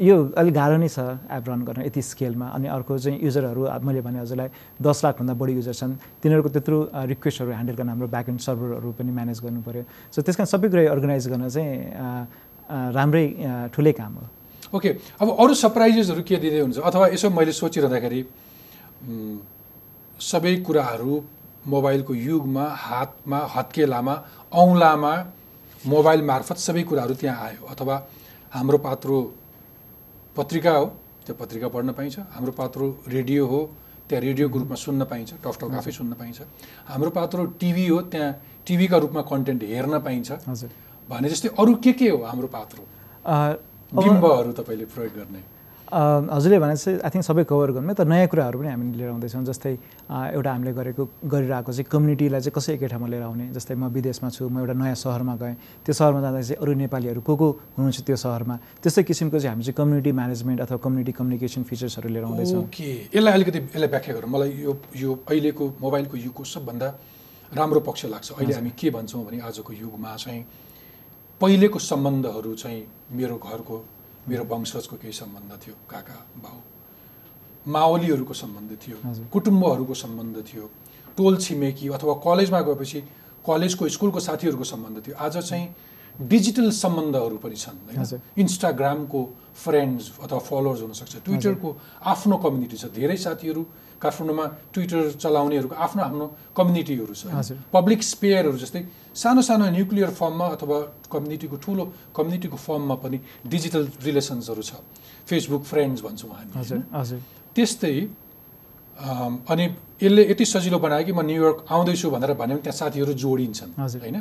[0.00, 4.00] यो अलिक गाह्रो नै छ एप रन गर्न यति स्केलमा अनि अर्को चाहिँ युजरहरू मैले
[4.00, 4.48] भने हजुरलाई
[4.80, 5.92] दस लाखभन्दा बढी युजर छन्।
[6.24, 6.78] तिनीहरूको त्यत्रो
[7.12, 10.68] रिक्वेस्टहरू ह्यान्डल गर्न हाम्रो ब्याक एन्ड सर्भरहरू पनि म्यानेज गर्नु पऱ्यो सो त्यस कारण सबै
[10.72, 11.72] कुरा अर्गनाइज गर्न चाहिँ
[12.96, 13.26] राम्रै
[13.74, 14.24] ठुलै काम हो।
[14.76, 18.20] ओके अब अरू सरप्राइजेसहरू के दिँदै हुन्छ अथवा यसो मैले सोचिरहँदाखेरि
[20.20, 21.12] सबै कुराहरू
[21.66, 24.14] मोबाइलको युगमा हातमा हत्केलामा
[24.62, 25.12] औँलामा
[25.84, 27.94] मोबाइल मार्फत सबै कुराहरू त्यहाँ आयो। अथवा
[28.52, 29.16] हाम्रो पात्रो
[30.36, 30.86] पत्रिका हो
[31.26, 33.60] त्यो पत्रिका पढ्न पाइन्छ। हाम्रो पात्रो रेडियो हो
[34.08, 36.40] त्यहाँ रेडियोको रूपमा सुन्न पाइन्छ टकटक आफै सुन्न पाइन्छ।
[36.88, 38.30] हाम्रो पात्रो टिभी हो त्यहाँ
[38.66, 40.30] टिभीका रूपमा कन्टेन्ट हेर्न पाइन्छ।
[41.08, 42.82] भने जस्तै अरू के के हो हाम्रो पात्रो?
[43.92, 45.42] बिम्बहरू तपाईँले प्रयोग गर्ने।
[45.90, 49.42] हजुरले भने चाहिँ आई थिङ्क सबै कभर गर्नु तर नयाँ कुराहरू पनि हामीले लिएर आउँदैछौँ
[49.42, 49.72] जस्तै
[50.38, 54.28] एउटा हामीले गरेको गरिरहेको चाहिँ कम्युनिटीलाई चाहिँ कसै एकै ठाउँमा लिएर आउने जस्तै म विदेशमा
[54.30, 57.98] छु म एउटा नयाँ सहरमा गएँ त्यो सहरमा जाँदा चाहिँ अरू नेपालीहरू को को हुनुहुन्छ
[58.06, 62.62] त्यो सहरमा त्यस्तै किसिमको चाहिँ हामी चाहिँ कम्युनिटी म्यानेजमेन्ट अथवा कम्युनिटी कम्युनिकेसन फिचर्सहरू लिएर आउँदैछौँ।
[62.70, 66.88] ओके यसलाई अलिकति यसलाई व्याख्या गरौँ। मलाई यो यो अहिलेको मोबाइलको युगको सबभन्दा
[67.58, 70.42] राम्रो पक्ष लाग्छ। अहिले हामी के भन्छौँ भने आजको युगमा चाहिँ
[71.40, 72.80] पहिलेको सम्बन्धहरू चाहिँ
[73.18, 73.76] मेरो घरको
[74.28, 76.58] मेरो वंशजको केही सम्बन्ध थियो काका बाउ।
[77.66, 78.96] माओलीहरूको सम्बन्ध थियो
[79.32, 80.64] कुटुम्बहरूको सम्बन्ध थियो
[81.16, 83.00] टोल छिमेकी अथवा कलेजमा गएपछि
[83.44, 85.66] कलेजको स्कुलको साथीहरूको सम्बन्ध थियो। आज चाहिँ
[86.28, 89.20] डिजिटल सम्बन्धहरू पनि छन् होइन। इन्स्टाग्रामको
[89.56, 91.68] फ्रेन्ड्स अथवा फलोवर्स हुनसक्छ ट्विटरको
[92.12, 93.62] आफ्नो कम्युनिटी छ धेरै साथीहरू
[94.02, 97.24] काठमाडौँमा ट्विटर चलाउनेहरूको आफ्नो आफ्नो कम्युनिटीहरू छ।
[97.72, 98.82] पब्लिक स्पेयरहरू जस्तै
[99.14, 100.78] सानो सानो न्युक्लियर फर्ममा अथवा
[101.12, 101.84] कम्युनिटीको ठुलो
[102.16, 104.72] कम्युनिटीको फर्ममा पनि डिजिटल रिलेसन्सहरू छ।
[105.28, 106.50] फेसबुक फ्रेन्ड्स भन्छौँ हामी
[107.54, 107.96] त्यस्तै
[109.00, 109.64] अनि
[110.02, 114.18] यसले यति सजिलो बनायो कि म न्युयोर्क आउँदैछु भनेर भन्यो भने त्यहाँ साथीहरू जोडिन्छन्। होइन।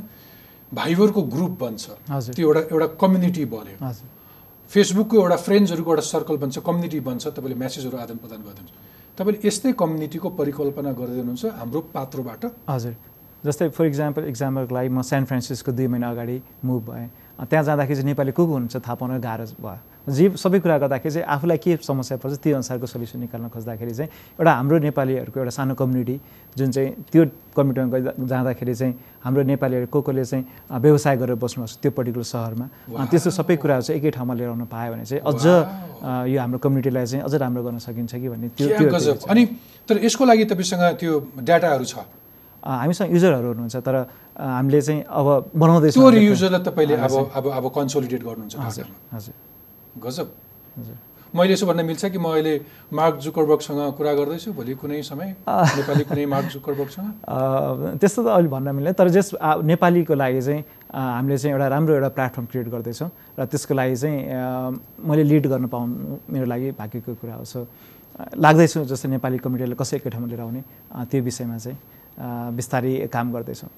[0.71, 1.83] भाइबरको ग्रुप बन्छ।
[2.35, 3.77] त्यो एउटा एउटा कम्युनिटी बन्यो।
[4.71, 8.88] फेसबुकको एउटा फ्रेन्ड्सहरूको एउटा सर्कल बन्छ कम्युनिटी बन्छ तपाईँले म्यासेजहरू आदान प्रदान गरिदिनुहुन्छ।
[9.19, 12.43] तपाईँले यस्तै कम्युनिटीको परिकल्पना गर्दै हुनुहुन्छ हाम्रो पात्रोबाट?
[12.71, 12.93] हजुर।
[13.43, 17.07] जस्तै फर इक्जाम्पल इक्जाम्पलको लागि म सेन फ्रान्सिस्को दुई महिना अगाडि मुभ भएँ।
[17.43, 18.75] त्यहाँ जाँदाखेरि चाहिँ नेपाली को को हुनुहुन्छ?
[18.79, 22.85] थाहा पाउन गाह्रो भयो। जे सबै कुरा गर्दाखेरि चाहिँ आफूलाई के समस्या पर्छ त्यो अनुसारको
[22.87, 24.09] सल्युसन निकाल्न खोज्दाखेरि चाहिँ
[24.39, 26.15] एउटा हाम्रो नेपालीहरूको एउटा सानो कम्युनिटी
[26.57, 30.45] जुन चाहिँ त्यो कम्युनिटीमा जाँदाखेरि चाहिँ हाम्रो नेपालीहरू को कोले चाहिँ
[30.81, 32.65] व्यवसाय गरेर बस्नुभएको छ त्यो पर्टिकुलर सहरमा।
[33.11, 35.43] त्यस्तो सबै कुराहरू चाहिँ एकै ठाउँमा लिएर आउन पायो भने चाहिँ अझ
[36.31, 39.43] यो हाम्रो कम्युनिटीलाई चाहिँ अझ राम्रो गर्न सकिन्छ कि भन्ने त्यो अनि
[39.89, 42.01] तर यसको लागि तपाईँसँग त्यो डाटाहरू छ?
[42.63, 43.95] हामीसँग युजरहरू हुनुहुन्छ तर
[44.39, 49.33] हामीले चाहिँ अब बनाउँदैछौँ युजरलाई तपाईँले अब। अब अब कन्सोलिडेट गर्नुहुन्छ हजुर हजुर।
[49.97, 50.27] गजब।
[51.29, 52.53] मैले यसो भन्न मिल्छ कि म अहिले
[52.89, 57.07] मार्क जुकरबर्गसँग कुरा गर्दैछु भोलि कुनै समय नेपाली कुनै मार्क जुकरबर्गसँग?
[58.01, 62.09] त्यस्तो त अहिले भन्न मिल्दैन तर जस नेपालीको लागि चाहिँ हामीले चाहिँ एउटा राम्रो एउटा
[62.17, 64.17] प्लेटफर्म क्रिएट गर्दैछौँ र त्यसको लागि चाहिँ
[65.05, 67.67] मैले लिड गर्न पाउनु मेरो लागि भाग्यको कुरा हो। सो
[68.33, 70.61] लाग्दैछु जस्तै नेपाली कम्युनिटीलाई कसरी एकै ठाउँमा लिएर आउने
[71.13, 71.77] त्यो विषयमा चाहिँ
[72.57, 73.69] बिस्तारै काम गर्दैछौँ।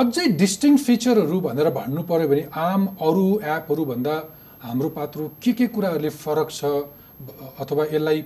[0.00, 4.14] अझै डिस्टिङ फिचरहरू भनेर भन्नु पऱ्यो भने आम अरू एपहरूभन्दा
[4.66, 6.64] हाम्रो पात्रो के के कुराहरूले फरक छ
[7.62, 8.18] अथवा यसलाई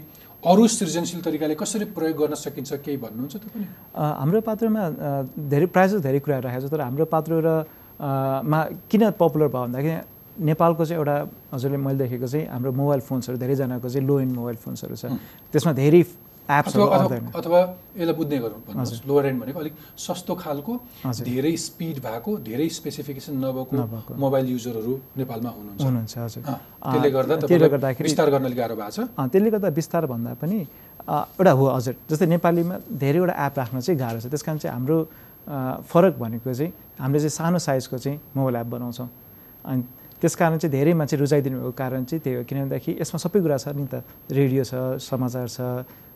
[0.43, 3.67] अरू सृजनशील तरिकाले कसरी प्रयोग गर्न सकिन्छ केही भन्नुहुन्छ तपाईँ
[4.21, 4.83] हाम्रो पात्रमा
[5.53, 7.49] धेरै प्रायः जस्तो धेरै कुराहरू राखेको छ तर हाम्रो पात्रो र
[8.53, 9.95] मा किन पपुलर भयो भन्दाखेरि
[10.51, 11.17] नेपालको चाहिँ एउटा
[11.55, 15.05] हजुरले मैले देखेको चाहिँ हाम्रो मोबाइल फोन्सहरू धेरैजनाको चाहिँ लो एन्ड मोबाइल फोन्सहरू छ।
[15.53, 16.03] त्यसमा धेरै
[16.49, 17.61] अथवा
[17.97, 20.73] यसलाई बुझ्ने गरौँ भन्नुहोस्। लोवर एन्ड भनेको अलिक सस्तो खालको।
[21.23, 23.75] धेरै स्पिड भएको धेरै स्पेसिफिकेसन नभएको।
[24.19, 26.35] मोबाइल युजरहरू नेपालमा हुनुहुन्छ।
[26.83, 30.59] त्यसले गर्दा विस्तार गर्न अलिक गाह्रो भएको छ। त्यसले गर्दा विस्तार भन्दा पनि
[31.09, 34.99] एउटा हो हजुर। जस्तै नेपालीमा धेरैवटा एप राख्न चाहिँ गाह्रो छ। त्यस कारण चाहिँ हाम्रो
[35.89, 39.09] फरक भनेको चाहिँ हामीले चाहिँ सानो साइजको चाहिँ मोबाइल एप बनाउँछौँ।
[39.67, 39.83] अनि
[40.23, 43.57] त्यस कारण चाहिँ धेरै मान्छे रुचाइदिनु भएको कारण चाहिँ त्यही हो। किनभनेदेखि यसमा सबै कुरा
[43.59, 45.59] छ नि त। रेडियो छ समाचार छ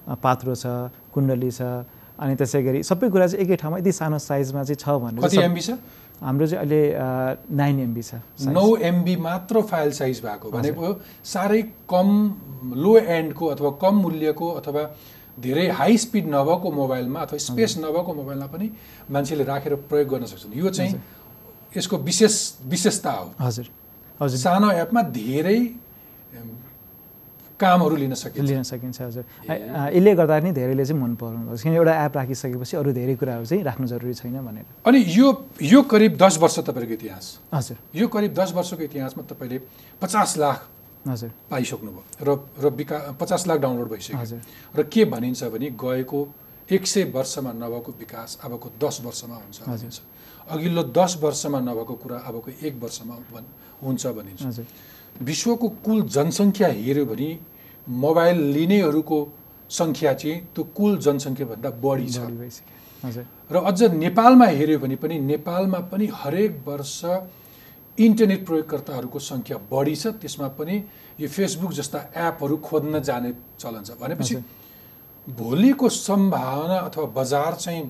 [0.07, 0.67] पात्रो छ
[1.15, 1.63] कुण्डली छ
[2.17, 5.39] अनि त्यसै गरी सबै कुरा चाहिँ एकै ठाउँमा यति सानो साइजमा चाहिँ छ भने कति
[5.43, 5.71] एमबी छ?
[6.23, 6.83] हाम्रो चाहिँ अहिले
[7.57, 8.15] नाइन एमबी छ।
[8.49, 12.09] नौ एमबी मात्र फाइल साइज भएको भनेको साह्रै कम
[12.75, 14.83] लो एन्डको अथवा कम मूल्यको अथवा
[15.37, 18.71] धेरै हाई स्पिड नभएको मोबाइलमा अथवा स्पेस नभएको मोबाइलमा पनि
[19.11, 20.95] मान्छेले राखेर प्रयोग गर्न सक्छन्। यो चाहिँ
[21.77, 23.67] यसको विशेष विशेषता हो। हजुर।
[24.21, 25.59] हजुर। सानो एपमा धेरै
[27.57, 31.63] कामहरू लिन सकिन्छ। लिन सकिन्छ हजुर। यसले गर्दा नि धेरैले चाहिँ मन पराउनु भएको छ।
[31.65, 35.29] किन एउटा एप राखिसकेपछि अरू धेरै कुराहरू चाहिँ राख्नु जरुरी छैन भनेर। अनि यो
[35.63, 39.59] यो करिब दस वर्ष तपाईँको इतिहास। हजुर। यो करिब दस वर्षको इतिहासमा तपाईँले
[40.03, 40.59] पचास लाख
[41.09, 42.29] हजुर। पाइसक्नुभयो र
[42.61, 44.41] र विका पचास लाख डाउनलोड भइसक्यो। हजुर।
[44.77, 46.21] र के भनिन्छ भने गएको
[46.69, 50.03] एक सय वर्षमा नभएको विकास अबको दस वर्षमा हुन्छ
[50.51, 53.15] अघिल्लो दस वर्षमा नभएको कुरा अबको एक वर्षमा
[53.83, 54.67] हुन्छ भनिन्छ। हजुर।
[55.23, 57.31] विश्वको कुल जनसङ्ख्या हेऱ्यो भने
[57.87, 59.19] मोबाइल लिनेहरूको
[59.71, 62.19] सङ्ख्या चाहिँ त्यो कुल जनसङ्ख्याभन्दा बढी छ।
[63.53, 66.99] र अझ नेपालमा हेऱ्यो भने पनि नेपालमा पनि हरेक वर्ष
[67.99, 70.75] इन्टरनेट प्रयोगकर्ताहरूको सङ्ख्या बढी छ। त्यसमा पनि
[71.19, 74.37] यो फेसबुक जस्ता एपहरू खोज्न जाने चलन छ। भनेपछि
[75.27, 77.83] भोलिको सम्भावना अथवा बजार चाहिँ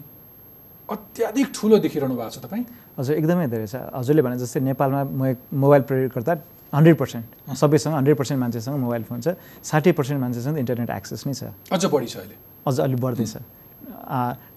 [0.89, 2.65] अत्याधिक ठुलो देखिरहनु भएको छ तपाईँ?
[2.99, 6.33] हजुर एकदमै धेरै छ। हजुरले भने जस्तै नेपालमा म एक मोबाइल प्रयोगकर्ता
[6.75, 9.29] हन्ड्रेड पर्सेन्ट। सबैसँग हन्ड्रेड पर्सेन्ट मान्छेसँग मोबाइल फोन छ।
[9.63, 13.37] साठी पर्सेन्ट मान्छेसँग इन्टरनेट एक्सेस नै छ। अझ बढी छ अहिले। अझ अलिक बढ्दैछ।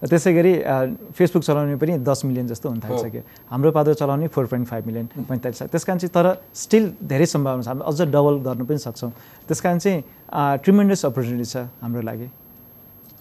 [0.09, 0.53] त्यसै गरी
[1.13, 5.05] फेसबुक चलाउने पनि दस मिलियन जस्तो हुन थालिसक्यो। हाम्रो पादो चलाउने फोर पोइन्ट फाइभ मिलियन
[5.29, 9.11] पैँतालिस त्यस कारण चाहिँ तर स्टिल धेरै सम्भावना छ। हामी अझ डबल गर्नु पनि सक्छौँ।
[9.45, 10.01] त्यस कारण चाहिँ
[10.65, 12.27] ट्रिमेन्डस अपर्च्युनिटी छ हाम्रो लागि।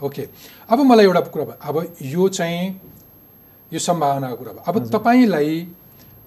[0.00, 0.22] ओके
[0.70, 2.62] अब मलाई एउटा कुरा भयो अब यो चाहिँ
[3.72, 5.60] यो सम्भावनाको कुरा अब तपाईँलाई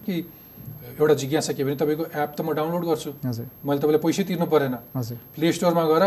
[0.06, 0.14] कि
[1.02, 3.12] एउटा जिज्ञासा के भने तपाईँको एप त म डाउनलोड गर्छु।
[3.66, 4.76] मैले तपाईँलाई पैसै तिर्नु परेन।
[5.34, 6.06] प्ले स्टोरमा गएर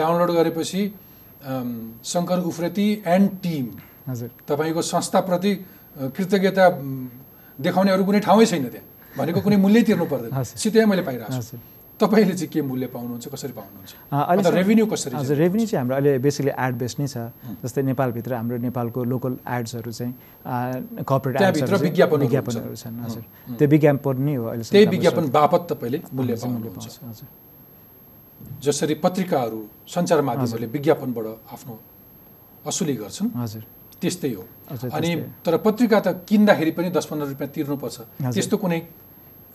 [0.00, 0.82] डाउनलोड गरेपछि
[2.12, 3.66] शङ्कर उफ्रेती एन्ड टिम
[4.08, 5.52] हजुर। तपाईँको संस्थाप्रति
[6.16, 6.64] कृतज्ञता
[7.58, 8.86] देखाउने अरू कुनै ठाउँै छैन त्यहाँ।
[9.18, 11.56] भनेको कुनै मूल्यै तिर्नु पर्दैन। सिधै मैले पाइरहेको छु।
[12.00, 13.92] तपाईँले चाहिँ के मूल्य पाउनुहुन्छ कसरी पाउनुहुन्छ?
[14.08, 17.16] अहिले रेभिन्यू कसरी हजुर रेभिन्यू चाहिँ हाम्रो अहिले बेसिकली एड बेस्ड नै छ।
[17.60, 20.12] जस्तै नेपालभित्र हाम्रो नेपालको लोकल एड्सहरू चाहिँ
[21.04, 23.24] कर्पोरेट त्यहाँभित्र विज्ञापनहरू विज्ञापनहरू छन् हजुर।
[23.58, 27.28] त्यो विज्ञापन नै हो अहिले त्यही विज्ञापन बापत तपाईँले मूल्य पाउनुहुन्छ। हजुर।
[28.64, 31.74] जसरी पत्रिकाहरू सञ्चार माध्यमहरूले विज्ञापनबाट आफ्नो
[32.66, 33.62] असुली गर्छन् हजुर।
[34.00, 34.44] त्यस्तै हो।
[34.96, 35.10] अनि।
[35.44, 37.96] तर पत्रिका त किन्दाखेरि पनि दस पन्ध्र रुपियाँ तिर्नुपर्छ।
[38.32, 38.80] त्यस्तो कुनै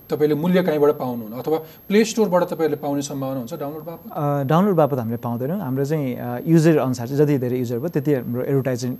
[0.09, 4.07] तपाईँले मूल्य कहीँबाट पाउनुहुन्न अथवा प्ले स्टोरबाट तपाईँहरूले पाउने सम्भावना हुन्छ डाउनलोड बापत?
[4.47, 6.07] डाउनलोड बापत हामीले पाउँदैनौँ। हाम्रो चाहिँ
[6.45, 8.91] युजर अनुसार चाहिँ जति धेरै युजर भयो त्यति हाम्रो एडभर्टाइजिङ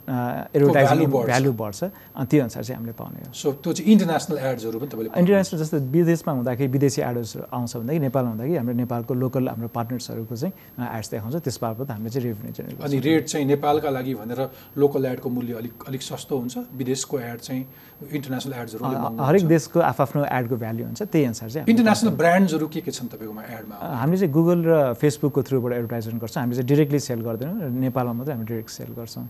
[0.56, 1.82] एडभर्टाइजिङ। भ्यालु बढ्छ।
[2.16, 5.60] अनि त्यो अनुसार चाहिँ हामीले पाउने हो। सो त्यो चाहिँ इन्टरनेसनल एड्सहरू पनि तपाईँले। इन्टरनेसनल
[5.62, 10.54] जस्तो विदेशमा हुँदाखेरि विदेशी एड्सहरू आउँछ भन्दाखेरि नेपालमा हुँदाखेरि हाम्रो नेपालको लोकल हाम्रो पार्टनर्सहरूको चाहिँ
[10.98, 14.42] एड्स देखाउँछ। त्यस बापत हामीले चाहिँ रेभेन्यू जेनेरेट अनि रेट चाहिँ नेपालका लागि भनेर
[14.78, 17.64] लोकल एडको मूल्य अलिक अलिक सस्तो हुन्छ। विदेशको एड चाहिँ
[17.96, 18.84] इन्टरनेसनल एड्सहरू
[19.24, 23.44] हरेक। देशको आफ्नो एडको भ्याल्यु हुन्छ त्यही अनुसार चाहिँ इन्टरनेसनल ब्रान्ड्सहरू के के छन् तपाईँकोमा
[23.56, 28.14] एडमा हामीले चाहिँ गुगल र फेसबुकको थ्रुबाट एडभर्टाइजमेन्ट गर्छौँ। हामीले चाहिँ डिरेक्टली सेल गर्दैनौँ नेपालमा
[28.20, 29.26] मात्रै हामी डिरेक्ट सेल गर्छौँ।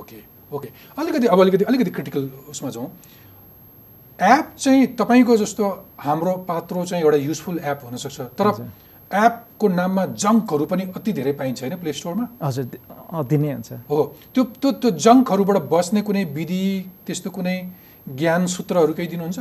[0.00, 2.88] ओके ओके अलिकति अब अलिकति अलिकति क्रिटिकल उसमा जाउँ।
[4.18, 5.64] एप चाहिँ तपाईँको जस्तो
[6.00, 8.48] हाम्रो पात्रो चाहिँ एउटा युजफुल एप हुनसक्छ तर
[9.10, 12.64] एपको नाममा जङ्कहरू पनि अति धेरै पाइन्छ होइन प्ले स्टोरमा हजुर
[13.12, 13.98] अति नै हुन्छ। हो
[14.34, 16.64] त्यो त्यो त्यो जङ्कहरूबाट बस्ने कुनै विधि
[17.06, 17.56] त्यस्तो कुनै
[18.08, 19.38] ज्ञान सूत्रहरू केही दिनुहुन्छ?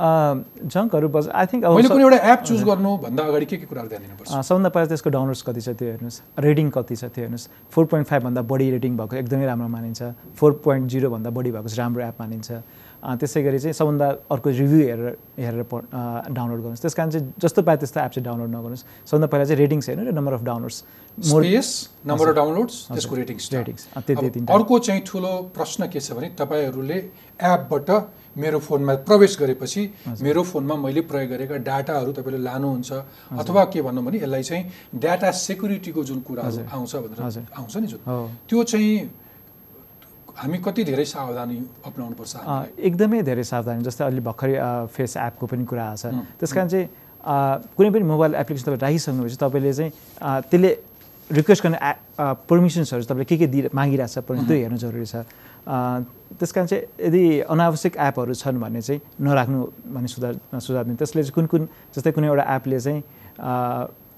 [0.00, 4.02] जङ्कहरू बज आई थिङ्क मैले कुनै एउटा एप चुज गर्नुभन्दा अगाडि के के कुराहरू ध्यान
[4.02, 4.28] दिनुपर्छ?
[4.48, 8.06] सबभन्दा पहिला त्यसको डाउनलोड्स कति छ त्यो हेर्नुहोस्। रेटिङ कति छ त्यो हेर्नुहोस्। फोर पोइन्ट
[8.08, 10.00] फाइभभन्दा बढी रेटिङ भएको एकदमै राम्रो मानिन्छ।
[10.40, 12.48] फोर पोइन्ट जिरोभन्दा बढी भएको राम्रो एप मानिन्छ।
[13.02, 15.84] त्यसै गरी चाहिँ सबभन्दा अर्को रिभ्यू हेरेर हेरेर प-
[16.30, 19.58] डाउनलोड गर्नुहोस्। त्यस कारण चाहिँ जस्तो पाए त्यस्तो एप चाहिँ डाउनलोड नगर्नुहोस्। सबभन्दा पहिला चाहिँ
[19.60, 20.76] रेटिङ्स हेर्नु र number of downloads
[21.18, 21.68] more space
[22.06, 25.80] number of downloads त्यसको रेटिङ्स रेटिङ्स अ, त्यो त्यो अब तिनवटा अर्को चाहिँ ठुलो प्रश्न
[25.88, 26.98] के छ भने तपाईँहरूले
[27.40, 27.88] एपबाट
[28.36, 29.82] मेरो फोनमा प्रवेश गरेपछि
[30.22, 32.90] मेरो फोनमा मैले प्रयोग गरेका डाटाहरू तपाईँले लानुहुन्छ।
[33.40, 34.64] अथवा के भनौँ भने यसलाई चाहिँ
[35.02, 37.20] डाटा सेक्युरिटीको जुन कुराहरू आउँछ भनेर।
[37.58, 38.00] आउँछ नि जुन।
[38.48, 38.92] त्यो चाहिँ
[40.40, 44.54] हामी कति धेरै सावधानी अप्नाउनु पर्छ अ, एकदमै धेरै सावधानी जस्तै अहिले भर्खरै
[44.94, 46.86] फेस एपको पनि कुरा आएको छ। त्यस कारण चाहिँ
[47.76, 49.92] कुनै पनि मोबाइल एप्लिकेसन तपाईँ राखिसक्नुभएपछि तपाईँले चाहिँ
[50.48, 50.70] त्यसले
[51.30, 51.78] रिक्वेस्ट गर्ने
[52.48, 55.16] पर्मिसन्सहरू तपाईँले के के दि मागिरहेको छ पनि त्यो हेर्नु जरुरी छ।
[56.40, 57.22] त्यस कारण चाहिँ यदि
[57.52, 59.58] अनावश्यक एपहरू छन् भने चाहिँ नराख्नु
[59.94, 61.62] भन्ने सुझाव सुझाव दिनु। त्यसले चाहिँ कुन कुन
[61.94, 63.00] जस्तै कुनै एउटा एपले चाहिँ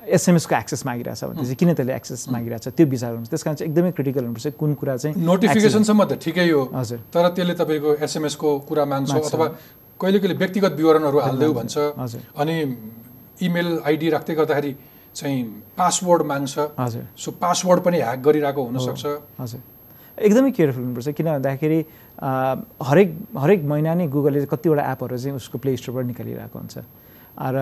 [0.03, 2.69] एसएमएसको एक्सेस मागिरहेछ भने चाहिँ किन त्यसले एक्सेस मागिरहेछ?
[2.75, 6.49] त्यो विचार गर्नु त्यस कारण चाहिँ एकदमै क्रिटिकल हुनुपर्छ। कुन कुरा चाहिँ नोटिफिकेसनसम्म त ठिकै
[6.51, 9.47] हो हजुर। तर त्यसले तपाईँको एसएमएसको कुरा माग्छ माग्छ। अथवा
[10.01, 12.55] कहिले कहिले व्यक्तिगत विवरणहरू हालिदेऊ भन्छ। हजुर। अनि
[13.47, 14.73] इमेल आइडी राख्दै गर्दाखेरि
[15.15, 15.41] चाहिँ
[15.79, 19.05] पासवर्ड माग्छ। हजुर। सो पासवर्ड पनि ह्याक गरिरहेको हुनसक्छ।
[19.39, 19.61] हजुर।
[20.19, 21.79] एकदमै केयरफुल हुनुपर्छ। किन भन्दाखेरि
[22.19, 26.77] हरेक हरेक महिना नै गुगलले कतिवटा एपहरू चाहिँ उसको प्ले स्टोरबाट निकालिरहेको हुन्छ।
[27.33, 27.57] र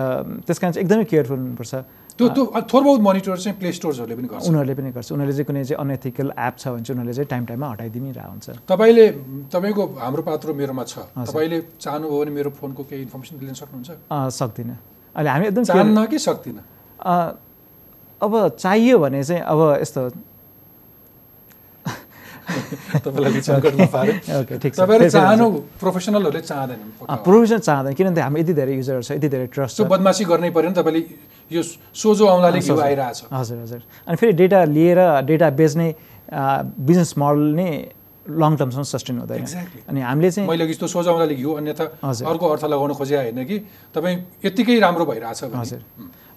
[0.45, 1.73] त्यस कारण चाहिँ एकदमै केयरफुल हुनुपर्छ।
[2.17, 5.47] त्यो त्यो थोर बहुत मोनिटर चाहिँ प्ले स्टोर्सहरूले पनि गर्छ। उनीहरूले पनि गर्छ। उनीहरूले चाहिँ
[5.49, 9.05] कुनै चाहिँ अनएथिकल एप छ भने चाहिँ उनीहरूले चाहिँ टाइम टाइममा हटाइदिनै रहेको हुन्छ। तपाईँले
[9.53, 13.89] तपाईँको हाम्रो पात्र मेरोमा छ। तपाईँले चाहनुभयो भने मेरो फोनको केही इन्फर्मेसन लिन सक्नुहुन्छ?
[14.11, 14.77] सक्दिनँ।
[15.15, 16.63] अहिले हामी एकदम चाहन्न कि सक्दिनँ?
[18.21, 20.01] अब चाहियो भने चाहिँ अब यस्तो।
[25.11, 25.47] चाहनु
[25.79, 30.51] प्रोफेसनलहरूले हो। प्रोभिजन चाहँदैन किनभने हामी यति धेरै युजरहरू छ यति धेरै ट्रस्ट बदमासी गर्नै
[30.51, 31.01] पर्यो नि तपाईँले।
[31.51, 35.87] यो सोझो आउँदाले घिउ आइरहेछ। हजुर हजुर। अनि फेरि डेटा लिएर डेटा बेच्ने
[36.31, 37.69] बिजनेस मोडल नै
[38.25, 39.45] लङ टर्मसम्म सस्टेन हुँदैन.
[39.89, 43.43] अनि हामीले चाहिँ मैले यस्तो सोझो आउँदाले घिउ अन्यथा हजुर। अर्को अर्थ लगाउन खोजे होइन
[43.43, 43.57] कि
[43.91, 45.81] तपाईँ यत्तिकै राम्रो भइरहेछ हजुर।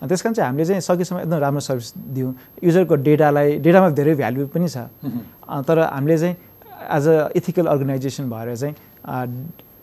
[0.03, 4.15] अनि त्यस कारण चाहिँ हामीले चाहिँ सकेसम्म एकदम राम्रो सर्भिस दिउँ युजरको डेटालाई डेटामा धेरै
[4.19, 4.91] भ्याल्यु पनि छ।
[5.69, 6.37] तर हामीले चाहिँ
[6.91, 8.75] एज अ इथिकल अर्गनाइजेसन भएर चाहिँ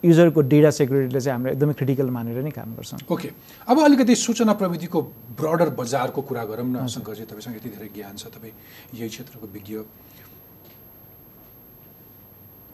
[0.02, 3.28] युजरको डेटा सेक्युरिटीले चाहिँ हाम्रो एकदमै क्रिटिकल मानेर नै काम गर्छौँ। ओके।
[3.70, 4.98] अब अलिकति सूचना प्रविधिको
[5.38, 8.54] ब्रडर बजारको कुरा गरौँ न शङ्करजी तपाईँसँग यति धेरै ज्ञान छ तपाईँ
[8.98, 9.74] यही क्षेत्रको विज्ञ।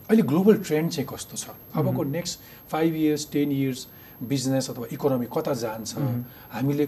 [0.08, 1.52] अहिले ग्लोबल ट्रेन्ड चाहिँ कस्तो छ?
[1.76, 2.34] अबको next
[2.72, 3.80] five years ten years
[4.24, 5.92] business अथवा इकोनोमी कता जान्छ?
[6.56, 6.86] हामीले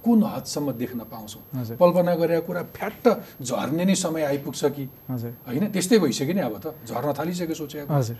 [0.00, 3.04] कुन हदसम्म देख्न पाउँछौँ। कल्पना गरेका कुरा फ्याट्ट
[3.44, 4.84] झर्ने नै समय आइपुग्छ कि?
[5.12, 8.16] होइन त्यस्तै भइसक्यो नि अब त झर्न थालिसक्यो सोचेको हजुर।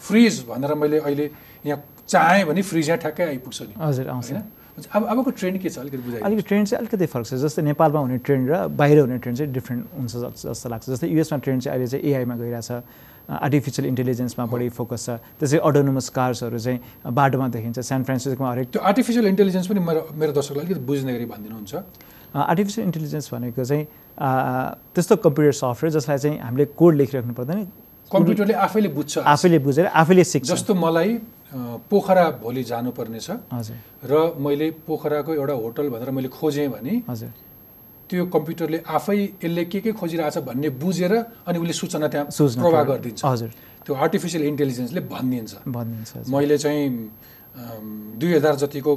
[0.00, 1.30] फ्रिज भनेर मैले अहिले
[1.64, 4.32] यहाँ चाहेँ भने फ्रिज यहाँ ठ्याक्कै आइपुग्छ नि। हजुर आउँछ।
[4.76, 5.78] अब अबको ट्रेन्ड के छ?
[5.78, 9.18] अलिकति बुझाइ अलिकति ट्रेन्ड चाहिँ अलिकति फरक छ। जस्तै नेपालमा हुने ट्रेन्ड र बाहिर हुने
[9.24, 10.12] ट्रेन्ड चाहिँ डिफ्रेन्ट हुन्छ
[10.44, 12.70] जस्तो लाग्छ। जस्तै युएसमा ट्रेन्ड चाहिँ अहिले चाहिँ एआईमा गइरहेछ
[13.26, 15.08] आर्टिफिसियल इन्टेलिजेन्समा बढी फोकस छ।
[15.40, 16.78] त्यसै अटोनोमस कार्सहरू चाहिँ
[17.08, 21.26] बाटोमा देखिन्छ। सान फ्रान्सिस्कोमा हरेक त्यो आर्टिफिसियल इन्टेलिजेन्स पनि मेरो मेरो दर्शकलाई अलिकति बुझ्ने गरी
[21.26, 21.74] भनिदिनुहुन्छ।
[22.36, 23.84] आर्टिफिसियल इन्टेलिजेन्स भनेको चाहिँ
[24.92, 27.58] त्यस्तो कम्प्युटर सफ्टवेयर जसलाई चाहिँ हामीले कोड लेखिराख्नु पर्दैन
[28.12, 31.10] कम्प्युटरले आफैले बुझ्छ। आफैले बुझेर आफैले सिक्छ। जस्तो मलाई
[31.90, 33.30] पोखरा भोलि जानुपर्ने छ
[34.04, 36.92] र मैले पोखराको एउटा होटल भनेर मैले खोजेँ भने
[38.10, 41.12] त्यो कम्प्युटरले आफै यसले के के खोजिरहेछ भन्ने बुझेर
[41.46, 43.50] अनि उसले सूचना त्यहाँ प्रवाह गरिदिन्छ। हजुर।
[43.82, 45.52] त्यो आर्टिफिसियल इन्टेलिजेन्सले भनिदिन्छ।
[46.30, 46.86] मैले चाहिँ
[48.20, 48.92] दुई हजार जतिको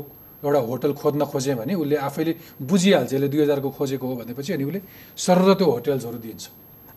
[0.46, 4.64] एउटा होटल खोज्न खोजेँ भने उसले आफैले बुझिहाल्छ यसले दुई हजारको खोजेको हो भनेपछि अनि
[4.70, 4.82] उसले
[5.18, 6.44] सरर त्यो होटल्सहरू दिन्छ।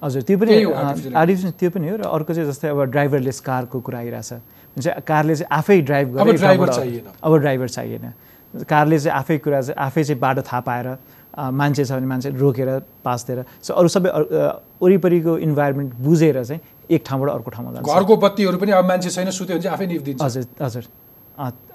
[0.03, 0.55] हजुर त्यो पनि
[1.15, 4.33] artificial त्यो पनि हो र अर्को चाहिँ जस्तै अब ड्राइभरलेस कारको कुरा आइरहेछ।
[4.75, 8.05] हुन्छ कारले चाहिँ आफै ड्राइभ गरेर ड्राइभर एकठाउँबाट- चाहिएन। अब ड्राइभर चाहिएन।
[8.69, 10.87] कारले चाहिँ आफै कुरा चाहिँ आफै चाहिँ बाटो थाहा पाएर
[11.33, 12.69] मान्छे छ भने मान्छे रोकेर
[13.05, 14.11] पास दिएर सो अरू सबै
[14.83, 16.61] वरिपरिको इन्भाइरोमेन्ट बुझेर चाहिँ
[16.91, 19.87] एक ठाउँबाट अर्को ठाउँमा जान्छ। घरको बत्तीहरू पनि अब मान्छे छैन सुत्यो भने चाहिँ आफै
[19.87, 20.85] निभिदिन्छ हजुर हजुर।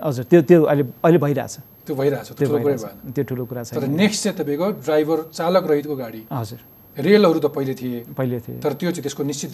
[0.04, 1.54] हजुर त्यो त्यो अहिले अहिले भइरहेछ।
[1.88, 6.22] त्यो भइरहेछ त्यो कुरै ठुलो कुरा तर छैन नेक्स्ट चाहिँ तपाईँको ड्राइभर चालक रहितको गाडी।
[6.30, 6.60] हजुर।
[6.98, 9.52] रेलहरू त पहिले थिए। पहिले थियो तर त्यो चाहिँ त्यसको निश्चित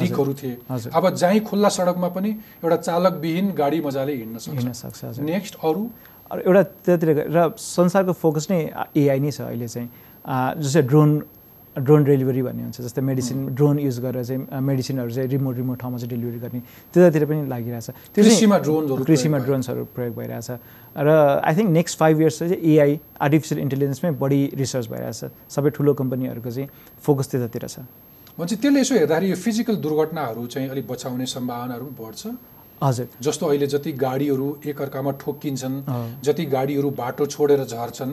[0.00, 0.54] लिकहरू थिए।
[0.96, 2.30] अब जहीँ खुल्ला सडकमा पनि
[2.64, 5.82] एउटा चालकविहीन गाडी मजाले हिँड्न सक्छ। सक्छ नेक्स्ट अरू?
[6.30, 8.60] एउटा त्यतातिर र संसारको फोकस नै
[8.96, 9.88] एआई नै छ अहिले चाहिँ।
[10.62, 11.10] जस्तै ड्रोन
[11.76, 15.98] ड्रोन डेलिभरी भन्ने हुन्छ जस्तै मेडिसिन ड्रोन युज गरेर चाहिँ मेडिसिनहरू चाहिँ रिमोट रिमोट ठाउँमा
[15.98, 16.60] चाहिँ डेलिभरी गर्ने
[16.92, 20.50] त्यतातिर पनि लागिरहेछ। त्यो कृषिमा ड्रोनहरू कृषिमा ड्रोन्सहरू प्रयोग भइरहेछ।
[20.98, 21.08] र
[21.46, 26.50] I think next five years चाहिँ एआई आर्टिफिसियल इन्टेलिजेन्समै बढी रिसर्च भइरहेछ। सबै ठुलो कम्पनीहरूको
[26.50, 26.68] चाहिँ
[27.06, 27.86] फोकस त्यतातिर छ।
[28.34, 32.22] भन्छ त्यसले यसो हेर्दाखेरि यो फिजिकल दुर्घटनाहरू चाहिँ अलिक बचाउने सम्भावनाहरू पनि बढ्छ।
[32.82, 35.76] हजुर। जस्तो अहिले जति गाडीहरू एकअर्कामा ठोक्किन्छन्।
[36.24, 38.12] जति गाडीहरू बाटो छोडेर झर्छन्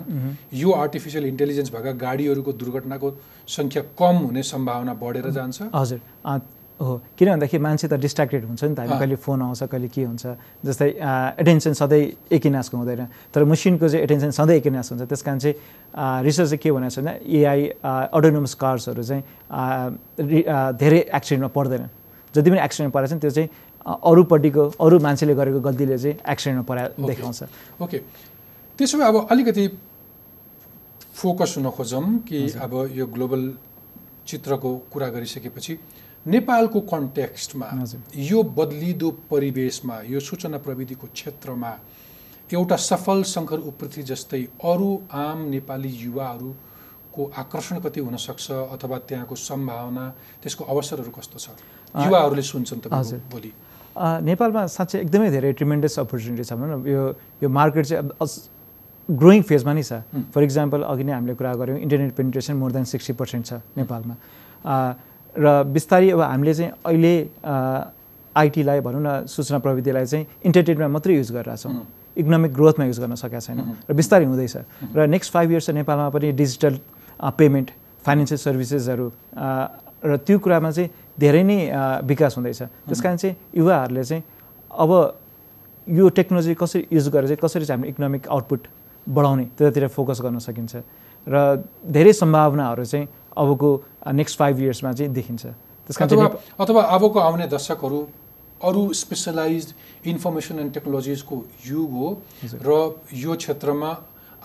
[0.53, 3.07] यो आर्टिफिसियल इन्टेलिजेन्स भएका गाडीहरूको दुर्घटनाको
[3.47, 5.99] सङ्ख्या कम हुने सम्भावना बढेर जान्छ। हजुर।
[6.79, 10.03] हो। किन भन्दाखेरि मान्छे त डिस्ट्राक्टेड हुन्छ नि त। हामी। कहिले फोन आउँछ कहिले के
[10.03, 10.25] हुन्छ।
[10.61, 10.89] जस्तै
[11.41, 15.55] एटेन्सन सधैँ एकिनासको हुँदैन। तर मसिनको चाहिँ एटेन्सन सधैँ एकिनास हुन्छ। त्यस कारण चाहिँ
[16.21, 17.61] रिसर्च चाहिँ के भनेको छ भने एआई
[18.13, 19.23] अटोनोमस कार्सहरू चाहिँ
[20.77, 21.89] धेरै एक्सिडेन्टमा पर्दैन।
[22.35, 23.49] जति पनि एक्सिडेन्ट परेको छ त्यो चाहिँ
[23.87, 27.43] अरूपट्टिको अरू मान्छेले गरेको गल्तीले चाहिँ एक्सिडेन्टमा परा देखाउँछ।
[27.81, 27.97] ओके
[28.79, 29.67] त्यसो भए अब अलिकति
[31.15, 33.43] फोकस हुन खोजौँ कि अब यो ग्लोबल
[34.27, 35.79] चित्रको कुरा गरिसकेपछि
[36.27, 37.67] नेपालको कन्टेक्स्टमा।
[38.15, 41.71] यो बदलिदो परिवेशमा यो सूचना प्रविधिको क्षेत्रमा
[42.53, 50.05] एउटा सफल शङ्कर उप्रति जस्तै अरू आम नेपाली युवाहरूको आकर्षण कति हुनसक्छ अथवा त्यहाँको सम्भावना
[50.43, 51.49] त्यसको अवसरहरू कस्तो छ?
[51.95, 52.87] युवाहरूले सुन्छन् त।
[53.31, 53.51] भोलि।
[53.97, 57.03] नेपालमा साँच्चै एकदमै धेरै ट्रिमेन्डस अपर्च्युनिटी छ भनौँ न यो
[57.41, 58.05] यो मार्केट चाहिँ
[59.09, 62.83] ग्रोइङ फेजमा नै छ। फर इक्जाम्पल अघि नै हामीले कुरा गऱ्यौँ internet penetration more than
[62.83, 64.15] sixty percent छ नेपालमा।
[65.37, 67.13] र बिस्तारै अब हामीले चाहिँ अहिले
[68.35, 71.73] आइटीलाई भनौँ न सूचना प्रविधिलाई चाहिँ इन्टरटेनमेन्टमा मात्रै युज गरिरहेछौँ
[72.17, 74.55] इकोनोमिक ग्रोथमा युज गर्न सकेका छैनौँ। र बिस्तारै हुँदैछ।
[74.93, 76.73] र नेक्स्ट फाइभ इयर्स नेपालमा पनि डिजिटल
[77.37, 77.67] पेमेन्ट
[78.05, 79.07] फाइनेन्सियल सर्भिसेसहरू
[80.03, 81.59] र त्यो कुरामा चाहिँ धेरै नै
[82.05, 84.23] विकास हुँदैछ। त्यस कारण चाहिँ युवाहरूले चाहिँ
[84.71, 84.91] अब
[85.87, 88.61] यो टेक्नोलोजी कसरी युज गरेर चाहिँ कसरी चाहिँ हाम्रो इकोनोमिक आउटपुट
[89.07, 90.75] बढाउने त्यतातिर फोकस गर्न सकिन्छ।
[91.27, 91.35] र
[91.85, 93.69] धेरै सम्भावनाहरू चाहिँ अबको
[94.13, 95.45] नेक्स्ट फाइभ इयर्समा चाहिँ देखिन्छ।
[95.89, 97.99] त्यस कारण अथवा अबको आउने दशकहरू
[98.61, 99.65] अरू स्पेसलाइज
[100.11, 102.07] इन्फर्मेसन एन्ड टेक्नोलोजिजको युग हो।
[102.61, 102.69] र
[103.13, 103.91] यो क्षेत्रमा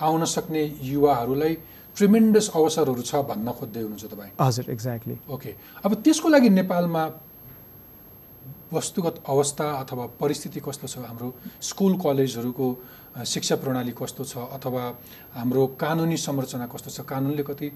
[0.01, 1.55] आउन सक्ने युवाहरूलाई
[1.97, 5.51] ट्रिमेन्डस अवसरहरू छ भन्न खोज्दै हुनुहुन्छ तपाईँ हजुर एक्ज्याक्टली ओके
[5.85, 7.05] अब त्यसको लागि नेपालमा
[8.73, 11.29] वस्तुगत अवस्था अथवा परिस्थिति कस्तो छ हाम्रो
[11.71, 12.67] स्कुल कलेजहरूको
[13.33, 14.83] शिक्षा प्रणाली कस्तो छ अथवा
[15.37, 17.69] हाम्रो कानुनी संरचना कस्तो छ कानुनले कति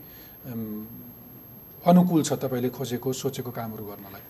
[1.85, 4.25] अनुकूल छ तपाईँले खोजेको सोचेको कामहरू गर्नलाई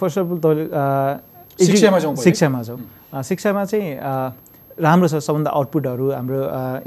[0.00, 3.90] फर्स्ट अफ अल तपाईँले शिक्षामा जाउँ। शिक्षामा जाउँ शिक्षामा चाहिँ
[4.78, 6.40] राम्रो छ सबभन्दा आउटपुटहरू हाम्रो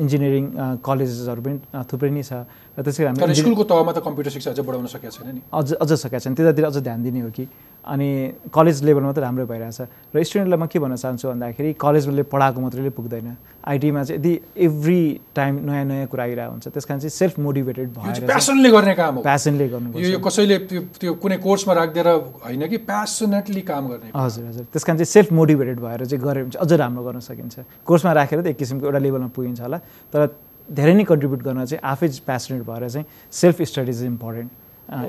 [0.04, 0.45] इन्जिनियरिङ
[0.88, 1.58] कलेजेसहरू पनि
[1.91, 2.32] थुप्रै नै छ।
[2.71, 5.91] त्यसै गरी तर स्कुलको तहमा त कम्प्युटर शिक्षा अझै बढाउन सकेको छैन नि। अझ अझ
[5.91, 7.43] सकेका छन्। त्यतातिर अझ ध्यान दिने हो कि।
[7.84, 8.07] अनि
[8.53, 12.91] कलेज लेभलमा त राम्रो भइरहेछ। र स्टुडेन्टलाई म के भन्न चाहन्छु भन्दाखेरि कलेजले पढाएको मात्रैले
[12.95, 13.27] पुग्दैन।
[13.65, 15.01] आइटीमा चाहिँ यदि एभ्री
[15.36, 18.69] टाइम नयाँ नयाँ कुरा आइरहेको हुन्छ त्यस कारण चाहिँ सेल्फ मोटिभेटेड यो भएर चाहिँ प्यासनले
[18.71, 22.07] गर्ने काम हो। प्यासनले गर्नुपर्छ। यो कसैले त्यो त्यो कुनै कोर्समा राखिदिएर
[22.45, 26.43] होइन कि प्यासनेटली काम गर्ने। हजुर हजुर। त्यस कारण चाहिँ सेल्फ मोटिभेटेड भएर चाहिँ गऱ्यो
[26.45, 29.77] भने चाहिँ अझ राम्रो गर्न सकिन्छ। कोर्समा राखेर त एक किसिमको एउटा लेभलमा पुगिन्छ होला।
[30.13, 30.21] तर
[30.69, 34.50] धेरै नै कन्ट्रिब्युट गर्न चाहिँ आफै प्यासनेट भएर चाहिँ सेल्फ स्टडिज इज इम्पोर्टेन्ट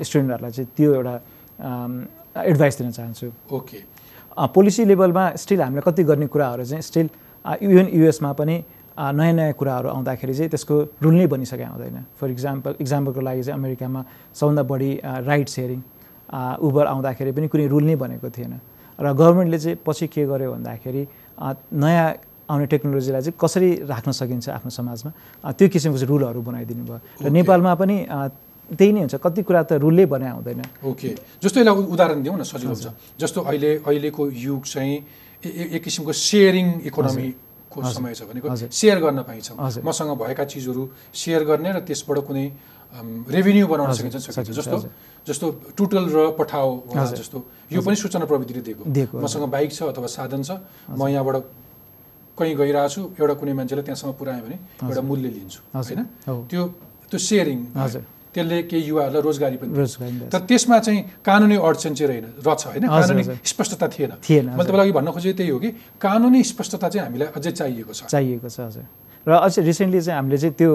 [0.07, 1.15] स्टुडेन्टहरूलाई चाहिँ त्यो एउटा
[2.43, 3.77] एडभाइस दिन चाहन्छु। ओके
[4.53, 7.09] पोलिसी लेभलमा स्टिल हामीले कति गर्ने कुराहरू चाहिँ स्टिल
[7.45, 8.55] इभन युएसमा पनि
[8.97, 13.59] नयाँ नयाँ कुराहरू आउँदाखेरि चाहिँ त्यसको रुल नै बनिसकेको हुँदैन फर इक्जाम्पल इक्जाम्पलको लागि चाहिँ
[13.59, 14.01] अमेरिकामा
[14.33, 14.91] सबभन्दा बढी
[15.29, 15.81] राइट सेयरिङ
[16.61, 18.53] उबर आउँदाखेरि पनि कुनै रुल नै बनेको थिएन।
[18.99, 21.03] र गभर्मेन्टले चाहिँ पछि के गर्यो भन्दाखेरि
[21.73, 22.07] नयाँ
[22.53, 25.11] आउने टेक्नोलोजीलाई चाहिँ कसरी राख्न सकिन्छ आफ्नो समाजमा?
[25.57, 27.97] त्यो किसिमको चाहिँ रुलहरू बनाइदिनु भयो। र नेपालमा पनि
[28.77, 31.09] त्यही नै हुन्छ। कति कुरा त रुलले बनाए हुँदैन। ओके
[31.41, 32.87] जस्तो यसलाई उदाहरण दिउँ न सजिलो हुन्छ।
[33.19, 34.95] जस्तो अहिले अहिलेको युग चाहिँ
[35.43, 41.69] एक किसिमको सेयरिङ इकोनोमीको समय छ भनेको। सेयर गर्न पाइन्छ। मसँग भएका चिजहरू सेयर गर्ने
[41.75, 42.45] र त्यसबाट कुनै
[42.93, 44.77] रेभिन्यू बनाउन सकिन्छ सकिन्छ। जस्तो।
[45.27, 45.45] जस्तो
[45.75, 47.37] टुटल र पठाओ। जस्तो
[47.73, 48.83] यो पनि सूचना प्रविधिले दिएको,
[49.17, 50.61] मसँग बाइक छ अथवा साधन छ।
[50.93, 51.35] म यहाँबाट
[52.37, 54.57] कहीँ गइरहेको छु एउटा कुनै मान्छेलाई त्यहाँसँग पुऱ्याएँ भने
[54.89, 56.01] एउटा मूल्य लिन्छु। होइन?
[56.49, 56.61] त्यो
[57.09, 58.03] त्यो सेयरिङ हजुर।
[58.33, 59.71] त्यसले केही युवाहरूलाई रोजगारी पनि।
[60.33, 62.83] तर त्यसमा चाहिँ कानुनी अडचन चाहिँ रहेन रहेछ होइन?
[62.89, 65.69] कानुनी। स्पष्टता थिएन। थिएन, मैले तपाईँलाई भन्न खोजेको त्यही हो कि
[66.01, 68.85] कानुनी स्पष्टता चाहिँ हामीलाई अझै चाहिएको छ। चाहिएको छ हजुर।
[69.29, 70.71] र अझै रिसेन्टली चाहिँ हामीले चाहिँ त्यो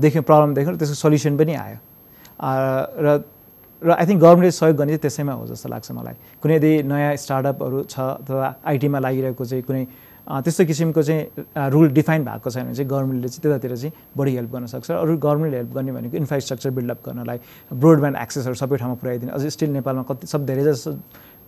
[0.00, 1.78] देख्यौँ प्रब्लम देख्यौँ त्यसको सल्युसन पनि आयो।
[3.04, 3.06] र
[3.82, 7.16] र आई थिङ्क गभर्मेन्टले सहयोग गर्ने चाहिँ त्यसैमा हो जस्तो लाग्छ मलाई। कुनै यदि नयाँ
[7.16, 9.84] स्टार्टअपहरू छ अथवा आइटीमा लागिरहेको चाहिँ कुनै
[10.28, 14.50] त्यस्तो किसिमको चाहिँ रुल डिफाइन भएको छैन भने चाहिँ गभर्मेन्टले चाहिँ त्यतातिर चाहिँ बढी हेल्प
[14.52, 17.38] गर्न सक्छ अरू गभर्मेन्टले हेल्प गर्ने भनेको इन्फ्रास्ट्रक्चर बिल्डअप गर्नलाई
[17.72, 20.90] ब्रोडब्यान्ड एक्सेसहरू सबै ठाउँमा पुऱ्याइदिने। अझै स्टिल नेपालमा कति सब धेरै जस्तो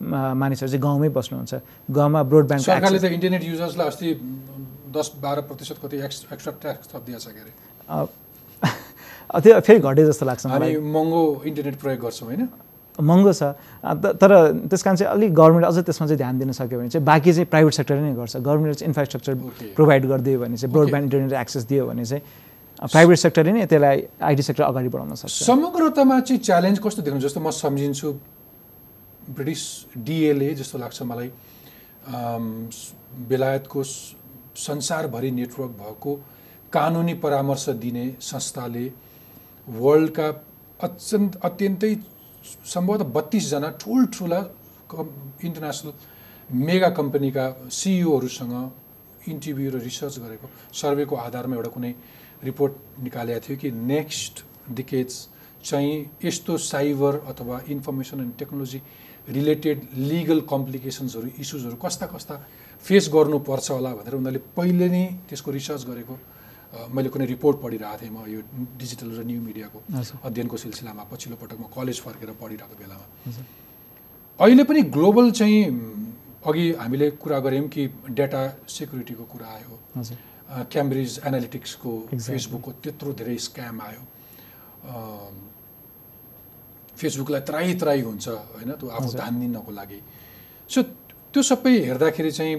[0.00, 1.52] मानिसहरू चाहिँ गाउँमै बस्नुहुन्छ।
[1.92, 4.08] गाउँमा ब्रोडब्यान्ड सरकारले त इन्टरनेट युजर्सलाई अस्ति
[4.96, 7.52] दस बाह्र प्रतिशत कति एक्स एक्स्ट्रा ट्याक्स थपिदिएको छ के अरे?
[9.30, 12.48] त्यो फेरि घटे जस्तो लाग्छ मलाई। महँगो इन्टरनेट प्रयोग गर्छौँ होइन?
[12.98, 13.42] महँगो छ।
[14.18, 14.30] तर
[14.68, 17.46] त्यस कारण चाहिँ अलिक गभर्मेन्ट अझै त्यसमा चाहिँ ध्यान दिन सक्यो भने चाहिँ बाँकी चाहिँ
[17.46, 19.34] प्राइभेट सेक्टरले नै गर्छ। गभर्मेन्टले चाहिँ इन्फ्रास्ट्रक्चर.
[19.78, 22.22] प्रोभाइड गरिदियो भने चाहिँ ब्रोडब्यान्ड इन्टरनेट एक्सेस दियो भने चाहिँ
[22.90, 27.40] प्राइभेट सेक्टरले नै त्यसलाई आइटी सेक्टर अगाडि बढाउन सक्छ। समग्रतामा चाहिँ च्यालेन्ज कस्तो देख्नु जस्तो
[27.40, 28.08] म सम्झिन्छु
[29.30, 29.62] ब्रिटिस
[29.96, 31.30] डिएलए जस्तो लाग्छ मलाई।
[33.30, 33.80] बेलायतको
[34.56, 36.12] संसारभरि नेटवर्क भएको
[36.72, 38.86] कानुनी परामर्श दिने संस्थाले
[39.76, 40.28] वर्ल्डका
[40.80, 41.94] अत्यन्त अत्यन्तै
[42.66, 44.40] सम्भवतः बत्तिसजना ठुल्ठुला
[44.90, 45.08] कम
[45.44, 45.92] इन्टरनेसनल
[46.60, 48.54] मेगा कम्पनीका सिइओहरूसँग
[49.28, 51.92] इन्टरभ्यू र रिसर्च गरेको सर्वेको आधारमा एउटा कुनै
[52.42, 55.16] रिपोर्ट निकालेको थियो कि नेक्स्ट डिकेट्स
[55.64, 55.94] चाहिँ
[56.24, 58.80] यस्तो साइबर अथवा information and technology
[59.28, 62.34] related legal कम्प्लिकेसन्सहरू इस्युजहरू कस्ता कस्ता
[62.84, 66.14] फेस गर्नुपर्छ होला भनेर उनीहरूले पहिले नै त्यसको रिसर्च गरेको
[66.70, 68.40] मैले कुनै रिपोर्ट पढिरहेको थिएँ म यो
[68.78, 69.78] डिजिटल र न्यू मिडियाको।
[70.22, 73.06] अध्ययनको सिलसिलामा पछिल्लो पटक म कलेज फर्केर पढिरहेको बेलामा।
[74.38, 75.60] अहिले पनि ग्लोबल चाहिँ
[76.46, 77.82] अघि हामीले कुरा गऱ्यौँ कि
[78.14, 79.74] डेटा सेक्युरिटीको कुरा आयो।
[80.70, 81.92] क्याम्ब्रिज एनालिटिक्सको.
[82.16, 84.02] फेसबुकको त्यत्रो धेरै स्क्याम आयो।
[86.96, 88.70] फेसबुकलाई त्राई त्राई हुन्छ होइन?
[88.78, 90.00] त्यो आफू हजुर। धानिनको लागि।
[90.70, 90.82] सो
[91.34, 92.54] त्यो सबै हेर्दाखेरि चाहिँ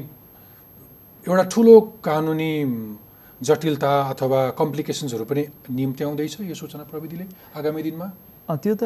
[1.26, 2.54] एउटा ठुलो कानुनी
[3.42, 7.26] जटिलता अथवा कम्प्लिकेसन्सहरू पनि निम्त्याउँदैछ यो सूचना प्रविधिले
[7.58, 8.08] आगामी दिनमा?
[8.50, 8.84] त्यो त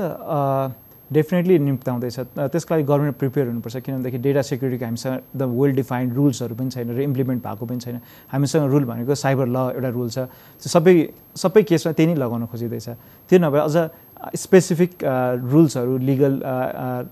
[1.12, 6.10] डेफिनेटली निम्ताउँदैछ अ, त्यसको लागि गभर्मेन्ट प्रिपेयर हुनुपर्छ किनभनेदेखि डेटा सेक्युरिटीको हामीसँग एकदम वेल डिफाइन्ड
[6.18, 7.98] रुल्सहरू पनि छैन र इम्प्लिमेन्ट भएको पनि छैन।
[8.34, 10.18] हामीसँग रुल भनेको साइबर ल एउटा रुल छ।
[10.66, 10.94] त्यो सबै
[11.38, 12.88] सबै केसमा त्यही नै लगाउन खोजिँदैछ।
[13.30, 13.78] त्यो नभए अझ
[14.34, 14.92] स्पेसिफिक
[15.46, 16.34] रुल्सहरू लिगल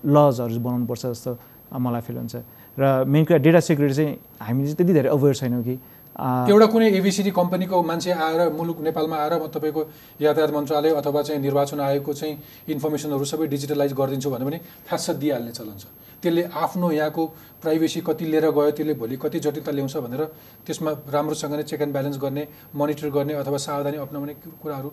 [0.02, 1.30] लजहरू बनाउनुपर्छ जस्तो
[1.78, 2.34] मलाई फिल हुन्छ।
[2.74, 5.74] र मेन कुरा डेटा सेक्युरिटी चाहिँ हामी चाहिँ त्यति धेरै अवेर छैनौँ कि।
[6.14, 9.82] एउटा कुनै एबिसिडी कम्पनीको मान्छे आएर मुलुक नेपालमा आएर म तपाईँको
[10.22, 12.34] यातायात मन्त्रालय अथवा चाहिँ निर्वाचन आयोगको चाहिँ
[12.70, 15.90] इन्फर्मेसनहरू सबै डिजिटलाइज गरिदिन्छु भन्यो भने थास दिइहाल्ने चलन छ।
[16.22, 17.22] त्यसले आफ्नो यहाँको
[17.62, 20.22] प्राइभेसी कति लिएर गयो त्यसले भोलि कति जटिलता ल्याउँछ भनेर
[20.62, 22.46] त्यसमा राम्रोसँगले चेक एन्ड ब्यालेन्स गर्ने
[22.78, 24.90] मोनिटर गर्ने अथवा सावधानी अप्नाउने कुराहरू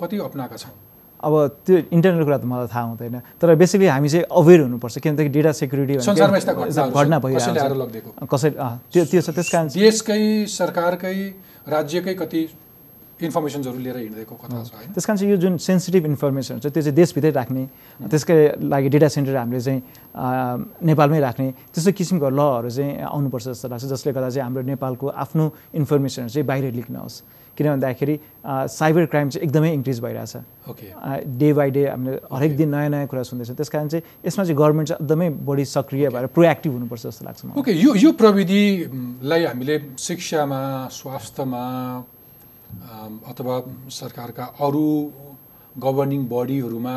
[0.00, 0.93] कति अप्नाएका छौँ
[1.24, 1.34] अब
[1.66, 5.52] त्यो इन्टरनेटको कुरा त मलाई थाहा हुँदैन। तर बेसिकली हामी चाहिँ अवेर हुनुपर्छ किनभनेदेखि डेटा
[5.60, 10.20] सेक्युरिटी घटना भइरहेको अँ, त्यो त्यो छ त्यस कारण देशकै
[10.58, 11.16] सरकारकै
[11.68, 12.40] राज्यकै कति
[13.24, 14.92] इन्फर्मेसन्सहरू लिएर हिँडिदिएको कथा छ होइन?
[14.94, 17.64] त्यस कारण चाहिँ यो जुन सेन्सिटिभ इन्फर्मेसन छ त्यो चाहिँ देशभित्रै राख्ने
[18.10, 18.38] त्यसकै
[18.72, 19.80] लागि डेटा सेन्टर हामीले चाहिँ
[20.88, 25.44] नेपालमै राख्ने त्यस्तो किसिमको लहरू चाहिँ आउनुपर्छ जस्तो लाग्छ जसले गर्दा चाहिँ हाम्रो नेपालको आफ्नो
[25.80, 27.22] इन्फर्मेसनहरू चाहिँ बाहिर लिक नहोस्
[27.54, 28.14] किन भन्दाखेरि
[28.44, 30.36] साइबर क्राइम चाहिँ एकदमै इन्क्रिज भइरहेछ।
[30.70, 30.86] ओके
[31.38, 34.58] डे बाई डे हामीले हरेक दिन नयाँ नयाँ कुरा सुन्दैछौँ त्यस कारण चाहिँ यसमा चाहिँ
[34.58, 39.76] गभर्मेन्ट चाहिँ एकदमै बढी सक्रिय भएर प्रोएक्टिभ हुनुपर्छ जस्तो लाग्छ ओके यो यो प्रविधिलाई हामीले
[39.98, 40.60] शिक्षामा
[40.98, 41.62] स्वास्थ्यमा
[43.30, 43.54] अथवा
[43.90, 44.88] सरकारका अरू
[45.76, 46.96] गभर्निङ बडीहरूमा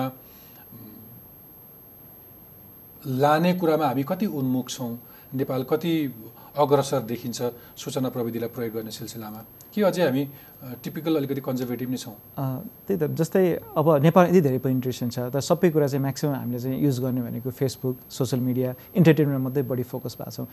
[3.23, 4.93] लाने कुरामा हामी कति उन्मुख छौँ
[5.33, 5.93] नेपाल कति
[6.57, 7.39] अग्रसर देखिन्छ
[7.77, 9.41] सूचना प्रविधिलाई प्रयोग गर्ने सिलसिलामा?
[9.73, 10.23] कि अझै हामी
[10.83, 12.15] टिपिकल अलिकति कन्जर्भेटिभ नै छौँ?
[12.87, 13.45] त्यही त जस्तै
[13.77, 17.21] अब नेपाल यति धेरै पेनिट्रेसन छ तर सबै कुरा चाहिँ म्याक्सिमम् हामीले चाहिँ युज गर्ने
[17.21, 20.47] भनेको फेसबुक सोसियल मिडिया इन्टरटेनमेन्ट मात्रै बढी फोकस भएको छौँ।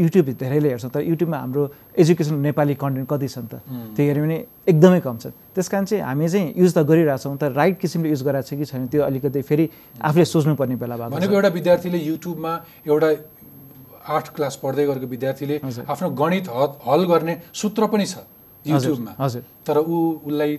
[0.00, 1.62] युट्युब धेरैले हेर्छौँ तर युट्युबमा हाम्रो
[2.00, 3.54] एजुकेसन नेपाली कन्टेन्ट कति छन् त?
[3.96, 4.38] त्यो हेऱ्यो भने
[4.68, 8.22] एकदमै कम छ। त्यस कारण चाहिँ हामी चाहिँ युज त गरिरहेछौँ तर राइट किसिमले युज
[8.22, 9.64] गरिरहेको छ कि छैन त्यो अलिकति फेरि
[10.00, 12.52] आफूले सोच्नुपर्ने बेला भएको भनेको एउटा विद्यार्थीले युट्युबमा
[12.88, 13.10] एउटा
[14.00, 16.48] आठ क्लास पढ्दै गरेको विद्यार्थीले। आफ्नो गणित
[16.88, 18.24] हल गर्ने सूत्र पनि छ
[18.64, 20.56] युट्युबमा हजुर। तर ऊ उसलाई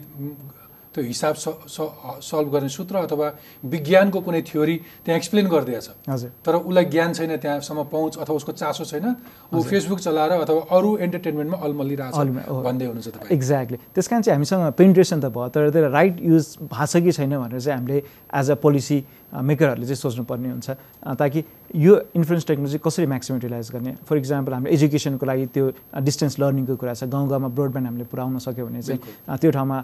[0.91, 3.27] त्यो हिसाब सल्भ गर्ने सूत्र अथवा
[3.63, 4.75] विज्ञानको कुनै थ्योरी
[5.05, 9.07] त्यहाँ एक्सप्लेन गरिदिएछ। हजुर। तर उसलाई ज्ञान छैन त्यहाँसम्म पहुँच अथवा उसको चासो छैन
[9.55, 12.27] ऊ फेसबुक चलाएर अथवा अरू इन्टरटेनमेन्टमा अल्मलिरहेको छ
[12.67, 16.45] भन्दै हुनुहुन्छ तपाईँ। एक्ज्याक्टली त्यस कारण चाहिँ हामीसँग पेन्ट्रेसन त भयो तर त्यो राइट युज
[16.59, 17.97] भएको छ कि छैन भनेर चाहिँ हामीले
[18.35, 18.97] एज अ पोलिसी
[19.31, 20.69] मेकरहरूले चाहिँ सोच्नुपर्ने हुन्छ।
[21.15, 21.39] ताकि
[21.71, 23.91] यो इन्फ्लुएन्स टेक्नोलोजी कसरी म्याक्सिमम युटिलाइज गर्ने?
[24.03, 25.65] फर इक्जाम्पल हाम्रो एजुकेसनको लागि त्यो
[26.03, 28.99] डिस्टेन्स लर्निङको कुरा छ। गाउँ गाउँमा ब्रोडब्यान्ड हामीले पुऱ्याउन सक्यो भने चाहिँ
[29.39, 29.77] त्यो ठाउँमा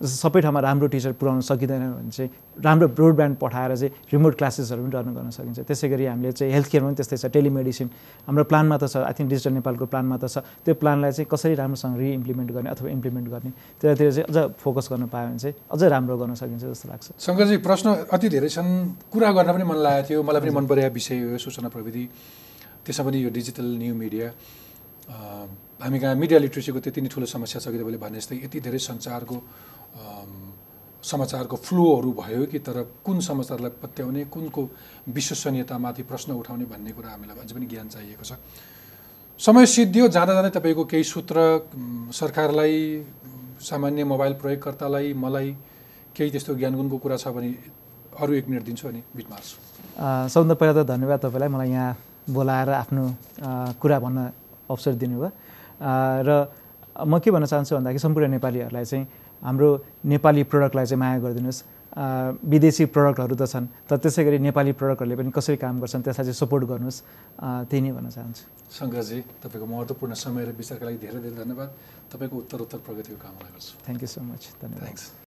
[0.00, 2.30] सबै ठाउँमा राम्रो टिचर पुऱ्याउन सकिँदैन भने चाहिँ
[2.64, 6.68] राम्रो ब्रोडब्यान्ड पठाएर चाहिँ रिमोट क्लासेसहरू पनि रन गर्न सकिन्छ। त्यसै गरी हामीले चाहिँ हेल्थ
[6.72, 7.88] केयरमा पनि त्यस्तै छ। टेलिमेडिसिन
[8.26, 11.54] हाम्रो प्लानमा त छ। आई थिङ्क डिजिटल नेपालको प्लानमा त छ। त्यो प्लानलाई चाहिँ कसरी
[11.54, 15.88] राम्रोसँग रिइम्प्लिमेन्ट गर्ने अथवा इम्प्लिमेन्ट गर्ने त्यतातिर चाहिँ अझ फोकस गर्न पायो भने चाहिँ अझै
[15.88, 18.68] राम्रो गर्न सकिन्छ जस्तो लाग्छ। शङ्करजी प्रश्न अति धेरै छन्।
[19.12, 22.04] कुरा गर्न पनि मन लागेको थियो। मलाई पनि मन परेको विषय हो सूचना प्रविधि।
[22.82, 24.28] त्यसमा पनि यो डिजिटल न्यू मिडिया
[25.82, 28.78] हामी कहाँ मिडिया लिट्रेसीको त्यति नै ठुलो समस्या छ कि तपाईँले भने जस्तै यति धेरै
[28.78, 29.36] सञ्चारको
[31.02, 34.62] समाचारको फ्लोहरू भयो कि तर कुन समाचारलाई पत्याउने कुनको
[35.08, 38.32] विश्वसनीयतामाथि प्रश्न उठाउने भन्ने कुरा हामीलाई अझै पनि ज्ञान चाहिएको छ।
[39.40, 41.36] समय सिद्धियो जाँदा जाँदै तपाईँको केही सूत्र
[42.14, 42.76] सरकारलाई
[43.58, 45.48] सामान्य मोबाइल प्रयोगकर्तालाई मलाई
[46.14, 47.50] केही त्यस्तो ज्ञानगुणको कुरा छ भने
[48.22, 49.36] अरू एक मिनट दिन्छु अनि बिचमा
[50.30, 51.96] सबभन्दा पहिला त धन्यवाद तपाईँलाई मलाई यहाँ
[52.30, 53.02] बोलाएर आफ्नो
[53.82, 54.18] कुरा भन्न
[54.70, 55.30] अवसर दिनुभयो।
[56.28, 56.30] र
[57.02, 59.06] म के भन्न चाहन्छु भन्दाखेरि सम्पूर्ण नेपालीहरूलाई चाहिँ
[59.42, 59.68] हाम्रो
[60.06, 61.60] नेपाली प्रडक्टलाई चाहिँ माया गरिदिनुहोस्।
[61.92, 66.40] विदेशी प्रडक्टहरू त छन् तर त्यसै गरी नेपाली प्रडक्टहरूले पनि कसरी काम गर्छन् त्यसलाई चाहिँ
[66.40, 66.98] सपोर्ट गर्नुहोस्।
[67.68, 71.68] त्यही नै भन्न चाहन्छु। शङ्करजी तपाईँको महत्त्वपूर्ण समय र विचारका लागि धेरै धेरै धन्यवाद।
[72.08, 75.21] तपाईँको उत्तर उत्तर प्रगतिको कामना गर्छु। थ्याङ्क यू सो मच धन्यवाद।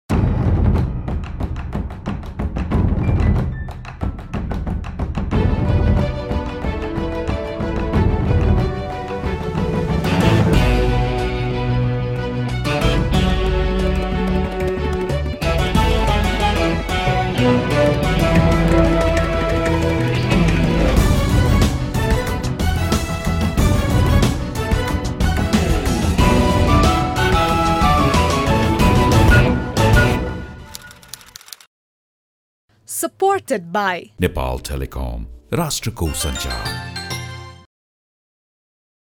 [33.36, 36.95] supported by Nepal Telecom, Rashtra Sanchar.